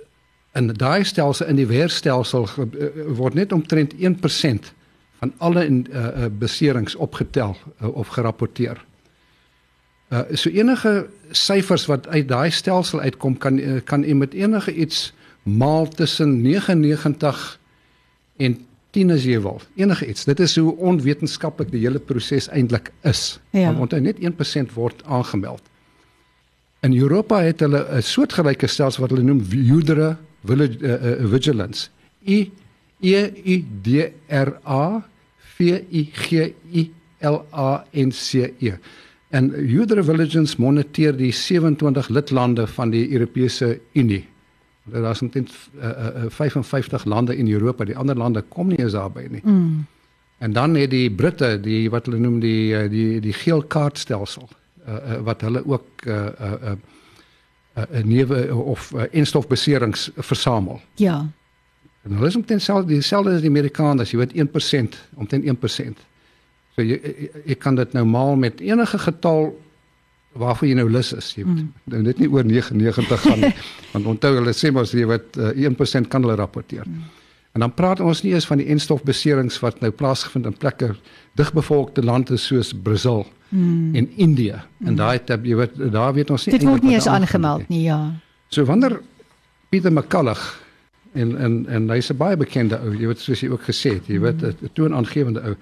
in 0.55 0.69
daai 0.69 1.05
stelsel 1.05 1.47
in 1.47 1.57
die 1.57 1.67
weerstelsel 1.67 2.49
uh, 2.59 2.89
word 3.19 3.35
net 3.35 3.53
omtrent 3.53 3.95
1% 3.95 4.73
van 5.21 5.33
alle 5.39 5.65
uh 5.67 6.27
beserings 6.39 6.95
opgetel 6.95 7.57
uh, 7.57 7.89
of 7.89 8.09
gerapporteer. 8.09 8.85
Uh 10.09 10.23
so 10.33 10.51
enige 10.51 11.09
syfers 11.31 11.87
wat 11.87 12.09
uit 12.09 12.29
daai 12.29 12.51
stelsel 12.51 13.01
uitkom 13.01 13.39
kan 13.39 13.59
uh, 13.59 13.81
kan 13.85 14.05
u 14.05 14.15
met 14.15 14.35
enige 14.35 14.75
iets 14.75 15.13
maal 15.43 15.89
tussen 15.89 16.41
99 16.43 17.59
en 18.37 18.67
10 18.95 19.11
as 19.11 19.25
jy 19.27 19.41
wil. 19.43 19.61
Enige 19.81 20.07
iets. 20.07 20.25
Dit 20.29 20.41
is 20.41 20.57
hoe 20.57 20.75
onwetenskaplik 20.79 21.73
die 21.73 21.83
hele 21.83 21.99
proses 21.99 22.49
eintlik 22.55 22.93
is. 23.03 23.39
Ja. 23.51 23.73
Want 23.73 23.89
onthou 23.89 24.01
net 24.05 24.21
1% 24.23 24.75
word 24.75 25.03
aangemeld. 25.05 25.63
In 26.85 26.95
Europa 26.95 27.41
het 27.43 27.61
hulle 27.65 27.81
'n 27.91 28.03
soortgelyke 28.03 28.67
stelsel 28.67 29.03
wat 29.03 29.11
hulle 29.11 29.25
noem 29.25 29.41
Udra 29.51 30.19
Village 30.45 30.79
uh, 30.81 30.93
uh, 30.93 31.31
Vigilance. 31.31 31.89
I 32.29 32.51
E 33.01 33.31
U 33.45 33.65
D 33.83 34.13
R 34.29 34.61
A 34.65 35.03
V 35.57 35.85
I 35.91 36.11
G 36.13 36.53
I 36.73 36.91
L 37.21 37.45
A 37.51 37.85
N 37.93 38.13
C 38.13 38.53
E. 38.59 38.73
En 39.31 39.51
Udra 39.55 40.03
Vigilance 40.03 40.61
moniteer 40.61 41.17
die 41.17 41.33
27 41.33 42.09
lidlande 42.09 42.67
van 42.67 42.91
die 42.91 43.11
Europese 43.13 43.81
Unie. 43.93 44.25
Daar's 44.85 45.23
omtrent 45.23 45.51
uh, 45.81 45.89
uh, 45.89 46.25
55 46.29 47.05
lande 47.05 47.37
in 47.37 47.49
Europa, 47.49 47.85
die 47.85 47.97
ander 47.97 48.17
lande 48.17 48.43
kom 48.43 48.69
nie 48.69 48.79
eens 48.79 48.93
daarby 48.93 49.27
nie. 49.31 49.41
Mm. 49.45 49.87
En 50.39 50.53
dan 50.53 50.75
het 50.75 50.91
die 50.91 51.11
Britte, 51.11 51.61
die 51.61 51.91
wat 51.91 52.07
hulle 52.07 52.19
noem 52.21 52.41
die 52.41 52.75
uh, 52.75 52.91
die 52.91 53.21
die 53.21 53.33
geel 53.33 53.63
kaartstelsel, 53.63 54.49
uh, 54.49 54.95
uh, 54.95 55.21
wat 55.25 55.41
hulle 55.41 55.65
ook 55.67 56.05
'n 56.05 56.11
uh, 56.11 56.17
uh, 56.17 56.53
uh, 56.53 56.73
uh, 57.77 57.83
uh, 57.93 58.05
nuwe 58.05 58.55
of 58.55 58.93
uh, 58.93 59.03
enstofbeserings 59.11 60.11
versamel. 60.17 60.81
Ja. 60.95 61.27
En 62.03 62.13
hulle 62.13 62.27
is 62.27 62.37
omtrent 62.37 62.61
dieselfde 62.61 62.93
dieselfde 62.93 63.31
as 63.35 63.41
die 63.41 63.49
Amerikaners, 63.49 64.11
jy 64.11 64.19
weet 64.19 64.35
1%, 64.37 64.99
omtrent 65.15 65.45
1%. 65.45 66.05
So 66.75 66.83
jy 66.83 66.99
jy 67.45 67.55
kan 67.55 67.75
dit 67.75 67.93
nou 67.93 68.05
maal 68.05 68.37
met 68.37 68.61
enige 68.61 68.99
getal 68.99 69.55
waarvoor 70.35 70.69
jy 70.69 70.75
nou 70.79 70.87
lus 70.91 71.13
is, 71.13 71.33
jy 71.37 71.45
weet. 71.45 71.61
Mm. 71.63 71.73
Nou 71.93 72.01
net 72.03 72.19
nie 72.23 72.31
oor 72.31 72.47
99 72.47 73.21
gaan 73.27 73.41
nie. 73.41 73.53
want 73.93 74.09
onthou 74.15 74.33
hulle 74.39 74.55
sê 74.57 74.73
mos 74.75 74.95
jy 74.95 75.07
weet 75.07 75.39
uh, 75.39 75.53
eh, 75.53 75.69
1% 75.71 76.11
kan 76.11 76.25
hulle 76.25 76.37
rapporteer. 76.41 76.89
Mm. 76.89 77.05
En 77.55 77.63
dan 77.63 77.75
praat 77.75 78.01
ons 78.03 78.23
nie 78.25 78.33
eens 78.35 78.47
van 78.51 78.59
die 78.59 78.67
enstofbeserings 78.75 79.61
wat 79.63 79.79
nou 79.83 79.93
plaasgevind 79.95 80.49
in 80.51 80.57
plekke 80.59 80.91
digbevolkte 81.39 82.03
lande 82.03 82.39
soos 82.41 82.73
Brasil 82.75 83.23
mm. 83.49 83.95
en 83.95 84.11
Indië. 84.27 84.59
En 84.83 84.97
mm. 84.97 84.99
daai 84.99 85.21
jy 85.23 85.61
weet 85.63 85.79
daar 85.95 86.15
weet 86.17 86.35
ons 86.35 86.47
nie 86.47 86.57
Dit 86.59 86.67
word 86.67 86.83
nie 86.83 86.97
eens 86.99 87.07
aangemeld 87.07 87.69
nie, 87.71 87.85
ja. 87.87 88.01
So 88.51 88.67
wanneer 88.67 88.99
Pieter 89.71 89.95
McCullough 89.95 90.43
en 91.15 91.37
en 91.39 91.57
en 91.71 91.89
hy's 91.95 92.11
'n 92.11 92.19
baie 92.19 92.37
bekende 92.37 92.81
ou, 92.83 92.91
jy 92.91 93.07
weet 93.07 93.23
soos 93.23 93.41
jy 93.41 93.51
ook 93.55 93.63
gesê 93.71 93.95
het, 94.01 94.11
jy 94.11 94.19
weet 94.19 94.43
'n 94.43 94.57
mm. 94.61 94.75
toonaangewende 94.75 95.47
ou. 95.47 95.57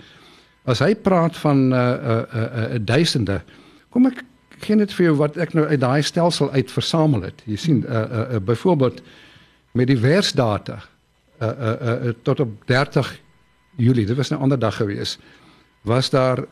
As 0.64 0.78
hy 0.78 0.94
praat 0.94 1.36
van 1.36 1.72
uh 1.72 1.78
uh 1.78 2.24
uh, 2.34 2.74
uh 2.74 2.78
duisende, 2.80 3.42
kom 3.90 4.06
ek 4.06 4.24
gee 4.64 4.76
net 4.76 4.94
vir 4.94 5.04
jou 5.04 5.16
wat 5.16 5.36
ek 5.36 5.54
nou 5.54 5.66
uit 5.66 5.80
daai 5.80 6.02
stelsel 6.02 6.50
uit 6.52 6.70
versamel 6.70 7.22
het. 7.28 7.42
Jy 7.44 7.56
sien 7.56 7.84
uh 7.84 7.92
uh, 7.92 8.34
uh 8.36 8.40
byvoorbeeld 8.40 9.02
met 9.72 9.86
die 9.86 9.98
weersdata 9.98 10.82
uh, 11.42 11.48
uh 11.48 11.70
uh 11.70 12.06
uh 12.06 12.12
tot 12.22 12.40
op 12.40 12.66
30 12.66 13.20
Julie, 13.76 14.06
dit 14.06 14.16
was 14.16 14.30
'n 14.30 14.34
ander 14.34 14.58
dag 14.58 14.76
gewees. 14.76 15.18
Was 15.82 16.10
daar 16.10 16.44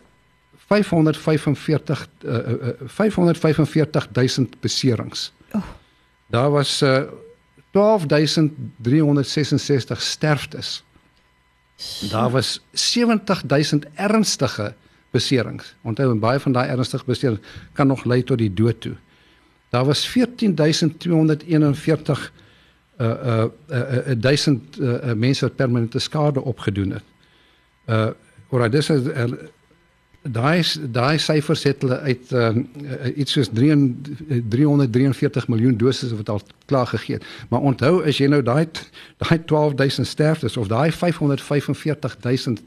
545 0.57 2.09
uh, 2.25 2.37
uh 2.37 2.69
545000 2.87 4.61
beserings. 4.61 5.33
Oh. 5.53 5.63
Daar 6.27 6.51
was 6.51 6.83
uh 6.83 7.03
12366 7.71 10.03
sterftes. 10.03 10.85
Daar 12.11 12.31
was 12.31 12.61
70000 12.73 13.87
ernstige 13.95 14.75
beserings. 15.11 15.75
Onthou 15.83 16.15
baie 16.15 16.41
van 16.41 16.53
daai 16.53 16.69
ernstige 16.69 17.05
beserings 17.07 17.41
kan 17.73 17.87
nog 17.87 18.05
lei 18.05 18.25
tot 18.25 18.39
die 18.39 18.55
dood 18.55 18.81
toe. 18.81 18.95
Daar 19.71 19.85
was 19.85 20.09
14241 20.09 22.33
uh 23.01 23.09
uh 23.09 23.45
uh 23.71 24.15
1000 24.19 24.79
uh, 24.79 24.89
uh, 24.89 25.13
mense 25.13 25.45
wat 25.45 25.57
permanente 25.57 25.99
skade 25.99 26.41
opgedoen 26.41 26.91
het. 26.91 27.03
Uh 27.87 28.07
oor 28.51 28.71
dit 28.71 28.81
is 28.81 28.91
uh, 28.91 29.25
daai 30.23 30.63
daai 30.91 31.19
syfers 31.19 31.63
het 31.63 31.83
hulle 31.83 31.99
uit 31.99 32.33
uh, 32.33 32.49
iets 33.17 33.33
soos 33.33 33.49
343 33.53 35.49
miljoen 35.49 35.77
doses 35.77 36.13
wat 36.13 36.29
al 36.29 36.41
klaar 36.67 36.87
gegee 36.87 37.15
het. 37.15 37.25
Maar 37.49 37.61
onthou 37.61 38.05
as 38.05 38.19
jy 38.19 38.29
nou 38.29 38.43
daai 38.43 38.69
daai 39.17 39.45
12000 39.45 40.07
sterftes 40.07 40.57
of 40.57 40.69
daai 40.69 40.93
545000 40.93 42.63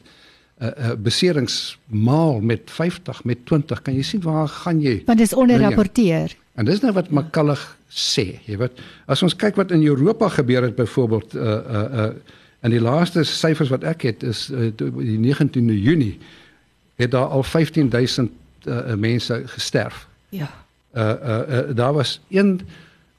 uh, 0.64 0.70
uh, 0.70 0.94
beserings 0.98 1.78
maal 1.88 2.40
met 2.40 2.72
50 2.72 3.24
met 3.24 3.46
20 3.46 3.82
kan 3.82 3.96
jy 3.96 4.04
sien 4.08 4.22
waar 4.24 4.48
gaan 4.48 4.80
jy? 4.82 5.02
Want 5.06 5.18
dit 5.18 5.28
is 5.28 5.36
onderrapporteer 5.36 6.36
en 6.56 6.66
dis 6.66 6.82
nou 6.84 6.94
wat 6.96 7.10
Makallig 7.10 7.62
sê 7.94 8.40
jy 8.48 8.58
weet. 8.62 8.80
As 9.10 9.24
ons 9.26 9.36
kyk 9.36 9.58
wat 9.60 9.74
in 9.76 9.84
Europa 9.86 10.30
gebeur 10.38 10.66
het 10.66 10.76
byvoorbeeld 10.78 11.36
uh 11.36 11.44
uh 11.44 11.84
uh 12.06 12.08
in 12.64 12.72
die 12.72 12.80
laaste 12.80 13.26
syfers 13.28 13.70
wat 13.74 13.84
ek 13.84 14.06
het 14.08 14.24
is 14.24 14.48
uh, 14.48 14.70
die 14.72 15.18
19de 15.20 15.76
Junie 15.76 16.16
het 16.96 17.12
daar 17.12 17.34
al 17.36 17.44
15000 17.44 18.32
uh, 18.64 18.94
mense 18.96 19.42
gesterf. 19.52 20.08
Ja. 20.32 20.48
Uh 20.96 21.02
uh, 21.04 21.40
uh 21.50 21.76
daar 21.76 21.94
was 21.94 22.22
1 22.30 22.62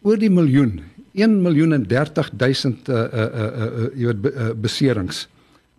oor 0.03 0.19
die 0.19 0.31
miljoen 0.31 0.81
1 1.13 1.43
miljoen 1.43 1.73
en 1.73 1.87
30000 1.87 2.89
uh 2.89 2.95
uh 2.95 3.05
uh, 3.13 3.45
uh 3.45 3.89
jy 3.95 4.07
weet 4.07 4.33
uh, 4.33 4.51
beserings. 4.57 5.29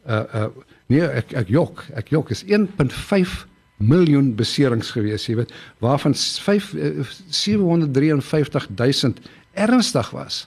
Uh 0.06 0.24
uh 0.34 0.48
Nee, 0.88 1.02
ek 1.02 1.34
ek 1.34 1.50
jok, 1.50 1.84
ek 1.98 2.12
jok 2.14 2.30
is 2.30 2.44
1.5 2.46 3.46
miljoen 3.78 4.36
beserings 4.36 4.92
gewees, 4.96 5.26
jy 5.28 5.36
weet, 5.36 5.54
waarvan 5.84 6.14
5 6.16 6.76
753 7.30 8.70
000 8.76 9.14
ernstig 9.54 10.12
was. 10.16 10.46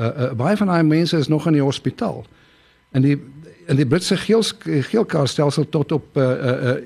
Uh, 0.00 0.06
uh 0.06 0.32
baie 0.36 0.56
van 0.56 0.72
daai 0.72 0.82
mense 0.82 1.16
is 1.16 1.28
nog 1.28 1.46
in 1.46 1.58
die 1.58 1.64
hospitaal. 1.64 2.24
En 2.90 3.02
die 3.02 3.16
in 3.70 3.78
die 3.78 3.86
Britse 3.86 4.16
geelkaartstelsel 4.16 5.68
tot 5.68 5.92
op 5.92 6.16
uh, 6.18 6.24
uh, 6.24 6.76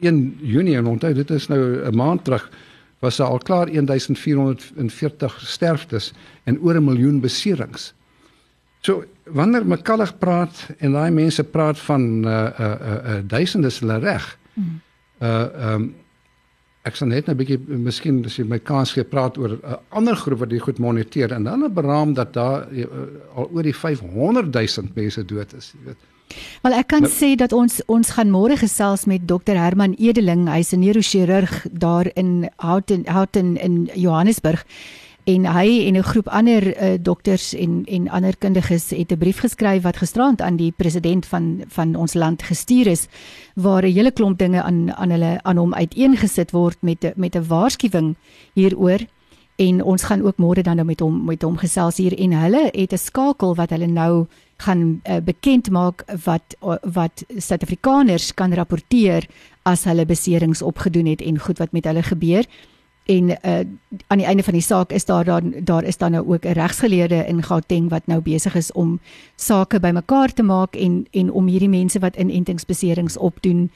1 0.00 0.38
Junie 0.40 0.76
en 0.76 0.86
onthou 0.86 1.12
dit 1.14 1.30
is 1.30 1.48
nou 1.52 1.84
'n 1.84 1.96
maand 1.96 2.24
terug 2.24 2.50
was 3.00 3.16
daar 3.16 3.28
al 3.28 3.38
klaar 3.38 3.70
1440 3.70 5.40
sterftes 5.40 6.12
en 6.44 6.60
oor 6.60 6.74
'n 6.74 6.84
miljoen 6.84 7.20
beserings. 7.20 7.94
So 8.80 9.04
wanneer 9.32 9.66
McCulloch 9.66 10.18
praat 10.18 10.66
en 10.78 10.92
daai 10.92 11.10
mense 11.10 11.44
praat 11.44 11.78
van 11.78 12.06
uh 12.24 12.30
uh 12.32 12.66
uh, 12.66 12.98
uh 13.14 13.20
duisende 13.24 13.66
is 13.66 13.80
hulle 13.80 13.98
reg. 13.98 14.38
Hmm. 14.54 14.80
Uh 15.20 15.74
um 15.74 15.94
ek 16.88 16.96
sal 16.96 17.08
net 17.08 17.28
'n 17.28 17.36
bietjie 17.36 17.58
miskien 17.58 18.24
as 18.24 18.38
jy 18.38 18.44
my 18.44 18.58
kans 18.58 18.92
gee 18.92 19.04
praat 19.04 19.36
oor 19.38 19.50
'n 19.50 19.60
uh, 19.64 19.76
ander 19.90 20.16
groep 20.16 20.38
wat 20.40 20.48
dit 20.48 20.62
goed 20.62 20.78
moniteer 20.78 21.32
en 21.32 21.44
dan 21.44 21.72
beraam 21.74 22.14
dat 22.14 22.32
daar 22.32 22.66
uh, 22.72 22.86
al 23.34 23.50
oor 23.52 23.62
die 23.62 23.76
500 23.76 24.54
000 24.54 24.88
mense 24.94 25.24
dood 25.24 25.52
is, 25.52 25.72
jy 25.74 25.84
weet. 25.84 26.00
Wel 26.62 26.72
ek 26.72 26.88
kan 26.88 27.02
nou, 27.02 27.10
sê 27.10 27.34
dat 27.36 27.52
ons 27.52 27.82
ons 27.86 28.10
gaan 28.10 28.30
môre 28.30 28.56
gesels 28.56 29.04
met 29.04 29.26
Dr 29.26 29.56
Herman 29.58 29.94
Edeling, 29.98 30.48
hy's 30.48 30.72
'n 30.72 30.80
neurochirurg 30.80 31.66
daar 31.72 32.06
in 32.14 32.48
Houghton 32.56 33.04
Houghton 33.06 33.56
in 33.56 33.90
Johannesburg 33.94 34.64
en 35.24 35.46
hy 35.46 35.86
en 35.86 35.96
'n 35.96 36.02
groep 36.02 36.28
ander 36.28 36.62
uh, 36.82 36.98
dokters 37.00 37.54
en 37.54 37.84
en 37.84 38.08
ander 38.08 38.36
kundiges 38.36 38.90
het 38.90 39.12
'n 39.12 39.18
brief 39.18 39.38
geskryf 39.40 39.82
wat 39.82 39.96
gisterand 39.96 40.40
aan 40.40 40.56
die 40.56 40.72
president 40.76 41.26
van 41.26 41.64
van 41.68 41.94
ons 41.94 42.14
land 42.14 42.42
gestuur 42.42 42.86
is 42.86 43.06
waar 43.54 43.82
'n 43.82 43.92
hele 43.92 44.10
klomp 44.10 44.38
dinge 44.38 44.62
aan 44.62 44.92
aan 44.92 45.10
hulle 45.10 45.38
aan 45.42 45.56
hom 45.56 45.74
uiteengesit 45.74 46.50
word 46.50 46.76
met 46.80 47.12
met 47.16 47.34
'n 47.34 47.46
waarskuwing 47.46 48.16
hieroor. 48.54 49.00
En 49.56 49.82
ons 49.84 50.02
gaan 50.02 50.22
ook 50.22 50.36
môre 50.36 50.62
dan 50.62 50.76
nou 50.76 50.86
met 50.86 51.00
hom 51.00 51.24
met 51.24 51.42
hom 51.42 51.56
gesels 51.56 51.96
hier. 51.96 52.18
En 52.18 52.32
hulle 52.32 52.68
het 52.72 52.92
'n 52.92 52.96
skakel 52.96 53.54
wat 53.54 53.70
hulle 53.70 53.86
nou 53.86 54.26
gaan 54.56 55.00
uh, 55.04 55.16
bekend 55.24 55.70
maak 55.70 56.04
wat 56.24 56.56
uh, 56.64 56.74
wat 56.92 57.24
Suid-Afrikaners 57.36 58.34
kan 58.34 58.54
rapporteer 58.54 59.26
as 59.62 59.84
hulle 59.84 60.06
beserings 60.06 60.62
opgedoen 60.62 61.06
het 61.06 61.20
en 61.20 61.38
goed 61.38 61.58
wat 61.58 61.72
met 61.72 61.84
hulle 61.84 62.02
gebeur 62.02 62.44
en 63.10 63.30
uh, 63.30 63.60
aan 64.06 64.22
die 64.22 64.26
einde 64.26 64.42
van 64.46 64.54
die 64.54 64.62
saak 64.62 64.92
is 64.92 65.04
daar 65.04 65.24
dan 65.24 65.54
daar 65.64 65.84
is 65.84 65.96
dan 65.96 66.12
nou 66.12 66.26
ook 66.26 66.44
'n 66.44 66.52
regsgeleerde 66.52 67.26
in 67.26 67.42
Gauteng 67.42 67.88
wat 67.88 68.06
nou 68.06 68.20
besig 68.20 68.54
is 68.54 68.72
om 68.72 69.00
sake 69.36 69.80
bymekaar 69.80 70.32
te 70.32 70.42
maak 70.42 70.76
en 70.76 71.06
en 71.10 71.30
om 71.32 71.46
hierdie 71.46 71.68
mense 71.68 71.98
wat 71.98 72.16
inentingsbeserings 72.16 73.16
opdoen 73.16 73.70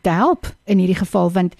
te 0.00 0.10
help 0.10 0.54
in 0.64 0.78
hierdie 0.78 1.02
geval 1.04 1.32
want 1.32 1.54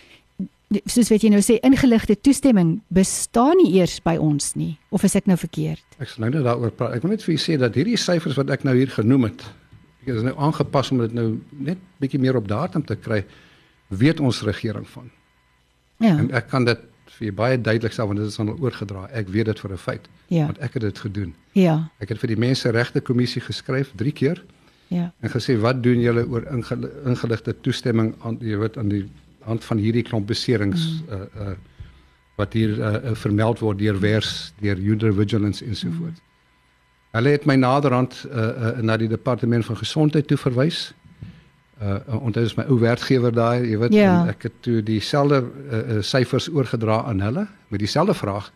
soos 0.85 1.08
weet 1.08 1.23
jy 1.25 1.30
nou 1.32 1.40
sê 1.44 1.56
ingeligte 1.64 2.20
toestemming 2.20 2.80
bestaan 2.92 3.56
nie 3.56 3.73
eers 3.78 4.00
by 4.04 4.16
ons 4.20 4.52
nie 4.54 4.76
of 4.92 5.04
is 5.04 5.16
ek 5.16 5.26
nou 5.26 5.37
verkeerd? 5.40 5.85
Ek 5.99 6.08
sal 6.08 6.25
nou 6.25 6.30
net 6.30 6.44
daaroor 6.44 6.70
praat. 6.70 6.97
Ek 6.97 7.02
wil 7.02 7.11
net 7.11 7.25
vir 7.25 7.35
julle 7.35 7.44
sê 7.44 7.58
dat 7.61 7.75
hierdie 7.75 7.97
syfers 7.97 8.37
wat 8.37 8.50
ek 8.50 8.64
nou 8.64 8.75
hier 8.76 8.90
genoem 8.92 9.30
het, 9.30 9.44
ek 10.02 10.12
is 10.14 10.23
nou 10.23 10.37
aangepas 10.37 10.92
om 10.92 10.99
dit 10.99 11.14
nou 11.16 11.28
net 11.52 11.78
bietjie 12.00 12.20
meer 12.20 12.37
op 12.37 12.49
datum 12.49 12.85
te 12.85 12.97
kry, 12.97 13.25
weet 13.88 14.20
ons 14.20 14.42
regering 14.44 14.85
van. 14.88 15.08
Ja. 15.99 16.14
En 16.18 16.30
ek 16.37 16.50
kan 16.52 16.68
dit 16.68 16.85
vir 17.18 17.34
baie 17.34 17.60
duidelik 17.60 17.92
sê 17.92 18.06
want 18.06 18.20
dit 18.20 18.26
is 18.30 18.38
aan 18.40 18.52
oorgedra. 18.58 19.08
Ek 19.12 19.28
weet 19.34 19.50
dit 19.50 19.60
vir 19.60 19.72
'n 19.72 19.76
feit 19.76 20.08
ja. 20.28 20.44
want 20.46 20.58
ek 20.58 20.75
het 20.75 20.82
dit 20.82 20.98
gedoen. 20.98 21.34
Ja. 21.52 21.90
Ek 21.98 22.08
het 22.08 22.18
vir 22.18 22.34
die 22.34 22.38
menseregte 22.38 23.00
kommissie 23.00 23.42
geskryf 23.42 23.92
3 23.96 24.12
keer. 24.12 24.44
Ja. 24.88 25.12
En 25.20 25.30
gesê 25.30 25.58
wat 25.60 25.82
doen 25.82 26.00
julle 26.00 26.26
oor 26.28 26.46
ingeligte 27.04 27.54
toestemming 27.60 28.14
aan 28.22 28.38
jy 28.40 28.56
weet 28.56 28.78
aan 28.78 28.88
die 28.88 29.04
hand 29.44 29.64
van 29.64 29.76
hierdie 29.78 30.02
klomp 30.02 30.26
beserings 30.26 31.02
mm. 31.08 31.14
uh 31.14 31.48
uh 31.48 31.56
wat 32.38 32.52
hier 32.52 32.78
uh, 32.78 32.94
uh 33.10 33.14
vermeld 33.18 33.58
word 33.58 33.78
deur 33.78 33.98
wers 33.98 34.52
deur 34.60 34.78
Juder 34.78 35.14
Vigilance 35.14 35.64
ensovoorts. 35.64 36.20
Mm. 36.20 36.26
Hulle 37.18 37.28
het 37.34 37.44
my 37.44 37.56
naderhand 37.56 38.14
uh, 38.30 38.46
uh 38.46 38.78
na 38.80 38.96
die 38.96 39.08
departement 39.08 39.64
van 39.64 39.76
gesondheid 39.76 40.26
toe 40.26 40.37
verwys. 40.37 40.92
Uh 41.82 42.23
en 42.26 42.32
dit 42.35 42.42
is 42.44 42.56
my 42.58 42.64
ou 42.66 42.78
werkgewer 42.82 43.32
daai, 43.35 43.68
jy 43.70 43.78
weet, 43.78 43.94
ja. 43.94 44.14
ek 44.32 44.49
het 44.49 44.56
toe 44.66 44.80
dieselfde 44.82 45.44
uh 45.44 46.00
syfers 46.02 46.49
uh, 46.49 46.56
oorgedra 46.56 47.02
aan 47.06 47.20
hulle 47.23 47.47
met 47.68 47.80
dieselfde 47.80 48.14
vraag. 48.18 48.50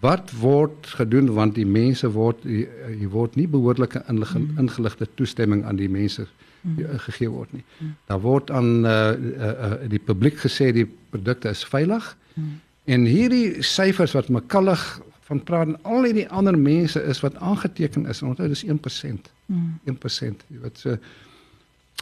Wat 0.00 0.32
word 0.40 0.86
gedoen 0.96 1.32
want 1.36 1.54
die 1.54 1.66
mense 1.66 2.08
word 2.12 2.44
jy 2.44 3.08
word 3.08 3.36
nie 3.36 3.48
behoorlike 3.48 4.02
inligting 4.08 4.50
mm. 4.50 4.58
ingeligte 4.64 5.08
toestemming 5.14 5.64
aan 5.64 5.80
die 5.80 5.88
mense 5.88 6.26
mm. 6.62 6.98
gegee 7.06 7.30
word 7.32 7.52
nie. 7.52 7.64
Mm. 7.78 7.94
Daar 8.12 8.20
word 8.20 8.50
aan 8.50 8.84
uh, 8.84 8.92
uh, 9.12 9.50
uh, 9.50 9.72
die 9.88 10.00
publiek 10.00 10.40
gesê 10.40 10.70
die 10.76 10.88
produkte 11.10 11.52
is 11.52 11.64
veilig. 11.64 12.16
Mm. 12.34 12.58
En 12.84 13.04
hierdie 13.08 13.62
syfers 13.64 14.12
wat 14.16 14.28
McCulloch 14.28 15.00
van 15.30 15.42
praat 15.46 15.68
en 15.68 15.78
al 15.82 16.08
die 16.12 16.28
ander 16.28 16.58
mense 16.58 17.00
is 17.02 17.20
wat 17.22 17.36
aangeteken 17.38 18.06
is, 18.10 18.22
onthou 18.22 18.48
dis 18.50 18.64
1%. 18.66 19.32
Mm. 19.46 19.78
1%. 19.86 20.46
Jy 20.48 20.62
weet 20.64 20.80
so 20.80 20.96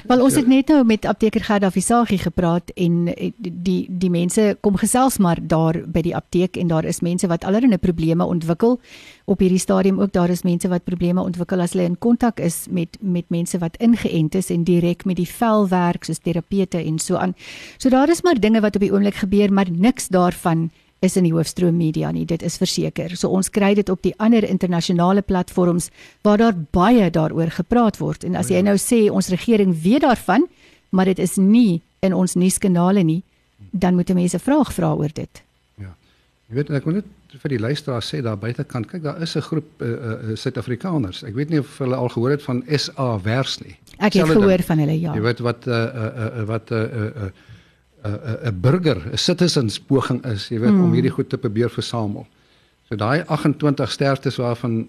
Wel 0.07 0.23
ons 0.23 0.35
het 0.35 0.47
net 0.47 0.69
nou 0.71 0.85
met 0.87 1.05
apteker 1.05 1.43
Gerda 1.43 1.71
Visagie 1.75 2.19
gepraat 2.19 2.71
en 2.79 3.09
eh, 3.15 3.31
die 3.39 3.87
die 3.91 4.11
mense 4.11 4.57
kom 4.61 4.77
gesels 4.79 5.19
maar 5.19 5.41
daar 5.43 5.81
by 5.87 6.03
die 6.07 6.15
apteek 6.17 6.57
en 6.57 6.71
daar 6.71 6.85
is 6.85 7.01
mense 7.03 7.27
wat 7.27 7.45
allerlei 7.45 7.79
probleme 7.83 8.25
ontwikkel 8.25 8.79
op 9.25 9.43
hierdie 9.43 9.59
stadium 9.59 10.01
ook 10.01 10.13
daar 10.13 10.31
is 10.31 10.45
mense 10.47 10.69
wat 10.69 10.85
probleme 10.85 11.23
ontwikkel 11.23 11.61
as 11.61 11.75
hulle 11.75 11.89
in 11.91 11.99
kontak 11.99 12.39
is 12.41 12.67
met 12.71 12.97
met 13.01 13.27
mense 13.29 13.59
wat 13.59 13.77
ingeënt 13.83 14.39
is 14.39 14.51
en 14.55 14.65
direk 14.65 15.05
met 15.05 15.17
die 15.17 15.29
vel 15.29 15.69
werk 15.69 16.05
soos 16.05 16.23
terapeute 16.23 16.79
en 16.79 16.99
so 16.99 17.17
aan. 17.17 17.35
So 17.79 17.89
daar 17.89 18.09
is 18.09 18.23
maar 18.23 18.41
dinge 18.41 18.61
wat 18.61 18.75
op 18.75 18.81
die 18.81 18.93
oomblik 18.93 19.15
gebeur 19.25 19.53
maar 19.53 19.71
niks 19.71 20.09
daarvan 20.09 20.71
is 21.01 21.17
in 21.17 21.27
die 21.29 21.33
hoofstroom 21.33 21.77
media 21.79 22.11
nie, 22.11 22.25
dit 22.27 22.43
is 22.43 22.59
verseker. 22.59 23.15
So 23.17 23.31
ons 23.31 23.51
kry 23.55 23.75
dit 23.79 23.89
op 23.89 24.03
die 24.03 24.15
ander 24.19 24.45
internasionale 24.45 25.23
platforms 25.23 25.91
waar 26.27 26.39
daar 26.39 26.57
baie 26.75 27.11
daaroor 27.11 27.53
gepraat 27.55 28.01
word. 28.03 28.25
En 28.25 28.39
as 28.39 28.51
jy 28.51 28.63
nou 28.67 28.77
sê 28.83 29.07
ons 29.11 29.31
regering 29.31 29.77
weet 29.83 30.03
daarvan, 30.07 30.49
maar 30.91 31.11
dit 31.11 31.19
is 31.19 31.37
nie 31.37 31.81
in 32.03 32.15
ons 32.15 32.35
nuuskanale 32.35 33.05
nie, 33.07 33.23
dan 33.71 33.95
moet 33.95 34.11
mense 34.15 34.39
vraag 34.39 34.73
vra 34.75 34.95
oor 34.95 35.13
dit. 35.15 35.43
Ja. 35.79 35.95
Jy 36.49 36.59
weet 36.59 36.71
ek 36.79 36.87
wil 36.89 37.01
net 37.01 37.15
vir 37.43 37.53
die 37.53 37.61
luisteraars 37.61 38.09
sê 38.09 38.23
daar 38.25 38.39
buitekant, 38.41 38.89
kyk 38.89 39.03
daar 39.05 39.23
is 39.23 39.37
'n 39.37 39.43
groep 39.43 39.83
uh, 39.83 39.89
uh, 39.89 40.37
Suid-Afrikaners. 40.37 41.23
Ek 41.25 41.35
weet 41.35 41.51
nie 41.51 41.61
of 41.61 41.79
hulle 41.79 41.95
al 41.95 42.09
gehoor 42.09 42.31
het 42.31 42.43
van 42.43 42.63
SA 42.67 43.19
Vers 43.19 43.59
nie. 43.61 43.77
Ek 43.99 44.15
het 44.15 44.27
gehoor 44.27 44.63
van 44.63 44.79
hulle 44.79 45.01
ja. 45.01 45.15
Jy 45.15 45.21
weet 45.21 45.39
wat 45.39 45.67
uh, 45.67 45.75
uh, 45.75 46.41
uh, 46.41 46.45
wat 46.47 46.71
uh, 46.71 46.79
uh, 46.79 47.05
uh, 47.05 47.31
'n 48.03 48.61
burger, 48.61 49.03
'n 49.13 49.17
citizens 49.17 49.81
poging 49.81 50.25
is, 50.25 50.49
jy 50.49 50.61
weet, 50.61 50.71
mm. 50.71 50.85
om 50.85 50.93
hierdie 50.93 51.11
goed 51.11 51.29
te 51.29 51.39
probeer 51.39 51.71
versamel. 51.71 52.27
So 52.89 52.97
daai 52.97 53.25
28 53.27 53.91
sterftes 53.91 54.37
waarvan 54.37 54.89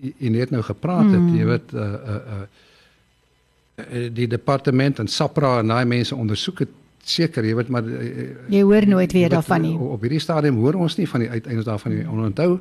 jy 0.00 0.28
net 0.30 0.50
nou 0.50 0.62
gepraat 0.62 1.10
het, 1.10 1.20
mm. 1.20 1.36
jy 1.38 1.44
weet, 1.44 1.72
uh 1.72 1.80
uh 1.82 2.20
uh 2.36 4.10
die 4.12 4.28
departement 4.28 4.98
en 4.98 5.08
SAPRA 5.08 5.58
en 5.58 5.72
daai 5.72 5.84
mense 5.84 6.14
ondersoek 6.14 6.58
het 6.58 6.68
seker, 7.04 7.44
jy 7.44 7.54
weet, 7.56 7.68
maar 7.68 7.82
uh, 7.82 8.28
jy 8.52 8.60
hoor 8.62 8.86
nooit 8.86 9.12
weer 9.12 9.32
daarvan 9.32 9.64
nie. 9.64 9.74
Op 9.74 10.04
hierdie 10.04 10.20
stadium 10.22 10.60
hoor 10.62 10.74
ons 10.74 10.96
nie 10.96 11.08
van 11.08 11.24
die 11.24 11.30
uiteindes 11.30 11.66
daarvan 11.66 11.96
nie. 11.96 12.04
Onthou 12.06 12.60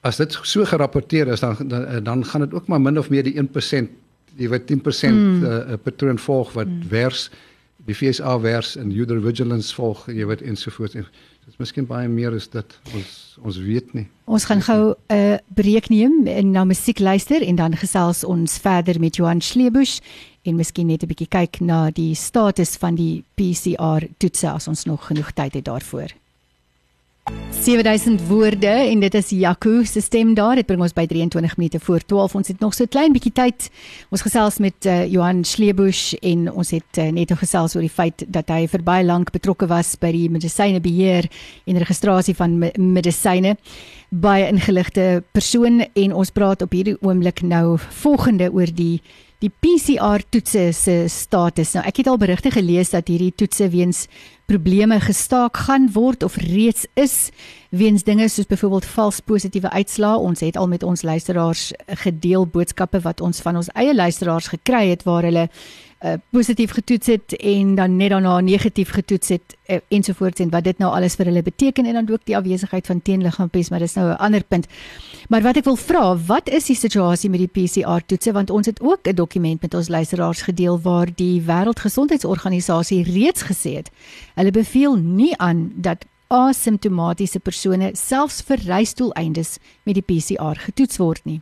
as 0.00 0.18
dit 0.20 0.36
so 0.42 0.64
gerapporteer 0.64 1.30
is 1.32 1.40
dan 1.40 1.56
dan, 1.68 2.04
dan 2.04 2.24
gaan 2.24 2.40
dit 2.40 2.54
ook 2.54 2.66
maar 2.66 2.80
min 2.80 2.98
of 2.98 3.10
meer 3.10 3.22
die 3.22 3.34
1% 3.40 3.88
jy 4.38 4.48
weet 4.48 4.70
10% 4.70 5.10
mm. 5.10 5.44
uh, 5.44 5.78
patroon 5.82 6.18
volg 6.18 6.52
wat 6.52 6.66
mm. 6.66 6.88
wers 6.88 7.28
die 7.88 7.96
FSA 7.96 8.36
vers 8.44 8.76
en 8.76 8.90
Juder 8.92 9.20
Vigilance 9.24 9.72
volg, 9.74 10.04
jy 10.12 10.26
weet 10.28 10.44
ensovoorts. 10.44 10.96
En 10.98 11.06
dit 11.08 11.54
is 11.54 11.60
miskien 11.60 11.86
baie 11.88 12.08
meer 12.08 12.34
as 12.36 12.48
dit 12.52 12.78
ons 12.92 13.14
ons 13.48 13.58
weet 13.62 13.92
nie. 13.94 14.04
Ons 14.26 14.44
gaan 14.50 14.60
gou 14.60 14.92
'n 14.92 15.14
uh, 15.14 15.38
breek 15.54 15.88
neem 15.88 16.26
en 16.26 16.50
na 16.50 16.64
musiek 16.64 16.98
luister 16.98 17.42
en 17.42 17.56
dan 17.56 17.76
gesels 17.76 18.24
ons 18.24 18.58
verder 18.58 19.00
met 19.00 19.16
Johan 19.16 19.40
Schlebusch 19.40 20.00
en 20.42 20.56
miskien 20.56 20.86
net 20.86 21.02
'n 21.02 21.06
bietjie 21.06 21.28
kyk 21.28 21.60
na 21.60 21.90
die 21.90 22.14
status 22.14 22.76
van 22.76 22.94
die 22.94 23.24
PCR 23.34 24.08
toetse 24.18 24.50
as 24.50 24.68
ons 24.68 24.84
nog 24.84 25.06
genoeg 25.06 25.32
tyd 25.32 25.54
het 25.54 25.64
daarvoor. 25.64 26.12
7000 27.68 28.26
woorde 28.26 28.66
en 28.66 29.00
dit 29.00 29.14
is 29.14 29.30
Jaco 29.30 29.82
se 29.84 30.00
stem 30.00 30.34
daar. 30.34 30.54
Dit 30.56 30.66
bring 30.66 30.80
ons 30.80 30.94
by 30.96 31.06
23 31.06 31.56
minute 31.56 31.80
voor 31.80 32.00
12. 32.00 32.34
Ons 32.34 32.48
het 32.48 32.60
nog 32.60 32.74
so 32.74 32.84
'n 32.84 32.88
klein 32.88 33.12
bietjie 33.12 33.32
tyd. 33.32 33.70
Ons 34.10 34.22
gesels 34.22 34.58
met 34.58 34.86
uh, 34.86 35.06
Johan 35.06 35.44
Schlebusch 35.44 36.14
en 36.20 36.52
ons 36.52 36.70
het 36.70 36.98
uh, 36.98 37.10
net 37.10 37.32
gesels 37.32 37.74
oor 37.74 37.82
die 37.82 37.90
feit 37.90 38.24
dat 38.28 38.48
hy 38.48 38.66
vir 38.66 38.82
baie 38.82 39.04
lank 39.04 39.30
betrokke 39.30 39.66
was 39.66 39.96
by 39.96 40.12
die 40.12 40.30
medisynebeheer 40.30 41.28
en 41.66 41.76
registrasie 41.76 42.34
van 42.34 42.58
medisyne 42.76 43.56
by 44.10 44.38
'n 44.48 44.54
ingeligte 44.54 45.22
persoon 45.32 45.84
en 45.94 46.14
ons 46.14 46.30
praat 46.30 46.62
op 46.62 46.72
hierdie 46.72 46.96
oomblik 47.00 47.42
nou 47.42 47.78
volgende 47.78 48.52
oor 48.52 48.66
die 48.74 49.02
die 49.42 49.50
PCR 49.50 50.22
toetse 50.30 50.72
se 50.74 50.94
status. 51.12 51.76
Nou 51.76 51.84
ek 51.86 52.00
het 52.02 52.10
al 52.10 52.18
berigte 52.18 52.50
gelees 52.50 52.90
dat 52.90 53.10
hierdie 53.10 53.30
toetse 53.30 53.68
weens 53.70 54.06
probleme 54.50 54.98
gestaak 55.00 55.60
gaan 55.68 55.90
word 55.94 56.24
of 56.26 56.38
reeds 56.42 56.86
is 56.98 57.30
weens 57.70 58.02
dinge 58.02 58.26
soos 58.32 58.48
byvoorbeeld 58.48 58.88
vals 58.96 59.20
positiewe 59.20 59.70
uitslae. 59.70 60.18
Ons 60.18 60.42
het 60.42 60.56
al 60.56 60.66
met 60.68 60.82
ons 60.82 61.02
luisteraars 61.02 61.70
gedeel 62.02 62.48
boodskappe 62.50 63.02
wat 63.04 63.20
ons 63.20 63.42
van 63.44 63.60
ons 63.60 63.70
eie 63.78 63.94
luisteraars 63.94 64.50
gekry 64.56 64.88
het 64.90 65.04
waar 65.06 65.28
hulle 65.28 65.48
uh, 66.00 66.12
positief 66.30 66.70
getoets 66.70 67.06
het 67.06 67.36
en 67.36 67.74
dan 67.74 67.96
net 67.96 68.10
daarna 68.10 68.40
negatief 68.40 68.90
getoets 68.90 69.28
het 69.28 69.56
uh, 69.66 69.76
ensovoorts 69.88 70.40
en 70.40 70.50
wat 70.50 70.64
dit 70.64 70.78
nou 70.78 70.92
alles 70.94 71.14
vir 71.18 71.26
hulle 71.30 71.42
beteken 71.42 71.86
en 71.86 71.92
dan 71.92 72.10
ook 72.10 72.24
die 72.24 72.36
afwesigheid 72.36 72.86
van 72.86 73.02
teenliggaampies, 73.02 73.70
maar 73.70 73.78
dis 73.78 73.94
nou 73.94 74.08
'n 74.10 74.16
ander 74.16 74.44
punt. 74.44 74.66
Maar 75.28 75.42
wat 75.42 75.56
ek 75.56 75.64
wil 75.64 75.76
vra, 75.76 76.16
wat 76.16 76.48
is 76.48 76.66
die 76.66 76.76
situasie 76.76 77.30
met 77.30 77.40
die 77.40 77.52
PCR 77.52 78.00
toetse 78.06 78.32
want 78.32 78.50
ons 78.50 78.66
het 78.66 78.80
ook 78.80 79.08
'n 79.08 79.14
dokument 79.14 79.62
met 79.62 79.74
ons 79.74 79.88
luisteraars 79.88 80.42
gedeel 80.42 80.80
waar 80.80 81.08
die 81.14 81.42
Wêreldgesondheidsorganisasie 81.42 83.02
reeds 83.02 83.42
gesê 83.42 83.74
het 83.74 83.90
hulle 84.34 84.50
beveel 84.50 84.96
nie 84.96 85.36
aan 85.36 85.72
dat 85.74 86.04
asymptomatiese 86.26 87.38
persone 87.38 87.90
selfs 87.92 88.42
vir 88.42 88.58
reisdoeleindes 88.64 89.56
met 89.82 89.94
die 89.94 90.02
PCR 90.02 90.56
getoets 90.56 90.96
word 90.96 91.24
nie 91.24 91.40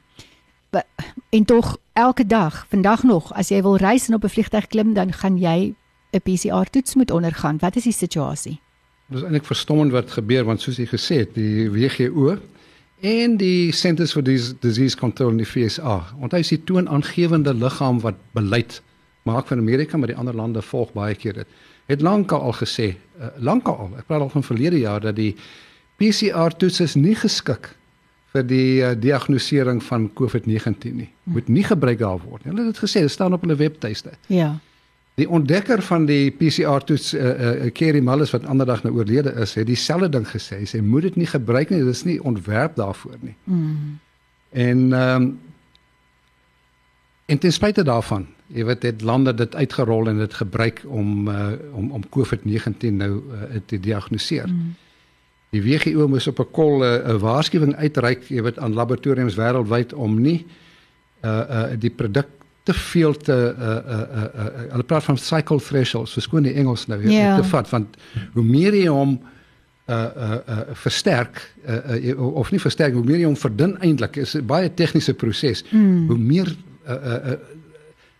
en 1.29 1.45
tog 1.45 1.77
elke 1.93 2.27
dag, 2.27 2.67
vandag 2.69 3.03
nog, 3.03 3.33
as 3.35 3.49
jy 3.49 3.63
wil 3.63 3.77
reis 3.77 4.09
en 4.09 4.15
op 4.15 4.25
'n 4.25 4.29
vliegtuig 4.29 4.67
klim, 4.67 4.95
dan 4.95 5.13
gaan 5.13 5.39
jy 5.39 5.75
'n 6.13 6.21
PCR 6.23 6.71
toets 6.71 6.95
moet 6.95 7.11
ondergaan. 7.11 7.59
Wat 7.59 7.77
is 7.77 7.83
die 7.83 7.93
situasie? 7.93 8.61
Dit 9.07 9.19
is 9.19 9.23
eintlik 9.23 9.45
verstommend 9.45 9.93
wat 9.93 10.11
gebeur 10.11 10.45
want 10.45 10.61
soos 10.61 10.77
jy 10.77 10.87
gesê 10.87 11.17
het, 11.23 11.35
die 11.35 11.71
WHO 11.71 12.39
en 13.01 13.37
die 13.37 13.73
Centers 13.73 14.13
for 14.13 14.23
Disease 14.23 14.97
Control 14.97 15.31
in 15.31 15.37
die 15.37 15.47
FSA, 15.47 16.01
want 16.19 16.33
hy 16.33 16.39
is 16.39 16.49
die 16.49 16.65
toonaangewende 16.65 17.55
liggaam 17.55 18.01
wat 18.01 18.15
beleid 18.33 18.83
maak 19.23 19.47
van 19.47 19.59
Amerika, 19.59 19.97
maar 19.97 20.11
die 20.11 20.17
ander 20.17 20.35
lande 20.35 20.63
volg 20.63 20.93
baie 20.93 21.15
keer 21.15 21.33
dit. 21.33 21.47
Het 21.87 22.01
lankal 22.01 22.41
al 22.41 22.53
gesê, 22.53 22.95
uh, 23.21 23.29
lankal 23.39 23.77
al, 23.77 23.91
ek 23.99 24.07
praat 24.07 24.21
al 24.21 24.33
van 24.33 24.43
verlede 24.43 24.79
jaar 24.79 25.01
dat 25.01 25.17
die 25.17 25.35
PCR 26.01 26.55
toets 26.57 26.81
is 26.81 26.95
nie 26.95 27.15
geskik 27.15 27.77
vir 28.37 28.47
die 28.47 28.71
uh, 28.85 28.93
diagnostisering 29.01 29.83
van 29.85 30.09
COVID-19 30.19 30.95
nie. 31.01 31.11
Moet 31.33 31.49
nie 31.49 31.65
gebruik 31.67 31.99
daar 32.03 32.21
word 32.23 32.45
nie. 32.45 32.53
Hulle 32.53 32.67
het 32.67 32.75
dit 32.75 32.85
gesê, 32.85 33.03
dit 33.07 33.13
staan 33.13 33.37
op 33.37 33.45
hulle 33.47 33.59
webtuiste. 33.59 34.15
Ja. 34.33 34.55
Die 35.17 35.29
ontdekker 35.33 35.81
van 35.83 36.05
die 36.09 36.29
PCR 36.31 36.85
toets 36.85 37.15
eh 37.15 37.25
uh, 37.25 37.65
uh, 37.65 37.73
Kerry 37.73 38.03
Mullis 38.05 38.35
wat 38.37 38.45
ander 38.45 38.67
dag 38.69 38.83
nou 38.85 38.93
oorlede 38.99 39.33
is, 39.41 39.55
het 39.57 39.67
dieselfde 39.67 40.11
ding 40.13 40.27
gesê. 40.29 40.61
Hy 40.61 40.69
sê 40.69 40.83
moet 40.85 41.09
dit 41.09 41.17
nie 41.17 41.29
gebruik 41.31 41.71
nie, 41.73 41.81
dit 41.85 41.95
is 41.95 42.05
nie 42.05 42.19
ontwerp 42.23 42.77
daarvoor 42.77 43.17
nie. 43.21 43.35
Mm. 43.45 43.99
En 44.53 44.93
ehm 44.93 45.23
um, 45.23 45.39
en 47.27 47.39
ten 47.39 47.53
spyte 47.53 47.83
daarvan, 47.83 48.27
jy 48.55 48.65
weet 48.65 48.81
dit 48.81 49.01
lande 49.03 49.33
dit 49.35 49.55
uitgerol 49.55 50.09
en 50.09 50.19
dit 50.19 50.35
gebruik 50.35 50.85
om 50.87 51.29
uh, 51.29 51.53
om 51.73 51.91
om 51.91 52.05
COVID-19 52.09 52.93
nou 52.93 53.11
uh, 53.17 53.57
te 53.67 53.81
diagnoseer. 53.81 54.47
Mm. 54.47 54.75
Die 55.55 55.63
WHO 55.63 56.09
moes 56.09 56.27
op 56.27 56.41
'n 56.41 56.51
kol 56.51 56.85
eh, 56.85 57.07
'n 57.07 57.15
uh, 57.15 57.21
waarskuwing 57.21 57.77
uitreik, 57.77 58.25
jy 58.29 58.43
weet 58.43 58.59
aan 58.59 58.75
laboratoriums 58.75 59.37
wêreldwyd 59.37 59.95
om 59.95 60.21
nie 60.21 60.47
uh 61.25 61.31
uh 61.51 61.71
die 61.79 61.91
produk 61.91 62.27
te 62.63 62.75
veel 62.75 63.17
te 63.17 63.55
uh 63.59 63.67
uh 63.67 64.03
uh, 64.17 64.25
uh 64.45 64.71
hulle 64.71 64.83
praat 64.83 65.05
van 65.05 65.19
cycle 65.19 65.61
thresholds, 65.61 66.13
verskoon 66.13 66.43
die 66.43 66.53
Engels 66.53 66.87
nou 66.87 67.01
weer 67.01 67.11
yeah. 67.11 67.37
Ja. 67.37 67.37
te 67.37 67.49
vat 67.49 67.71
want 67.71 67.97
hoe 68.35 68.45
meer 68.45 68.75
jy 68.75 68.89
hom 68.89 69.21
uh 69.87 69.95
uh, 69.95 70.39
uh 70.49 70.59
versterk 70.73 71.55
uh, 71.69 72.11
uh 72.11 72.37
of 72.37 72.51
nie 72.51 72.61
versterk 72.61 72.93
hoe 72.93 73.05
meer 73.05 73.19
jy 73.19 73.25
hom 73.25 73.37
verdun 73.37 73.77
eintlik 73.81 74.17
is 74.17 74.35
'n 74.35 74.47
baie 74.47 74.75
tegniese 74.75 75.15
proses 75.15 75.65
mm. 75.71 76.09
hoe 76.09 76.19
meer 76.19 76.57
uh, 76.89 76.93
uh 76.93 77.31
uh 77.33 77.39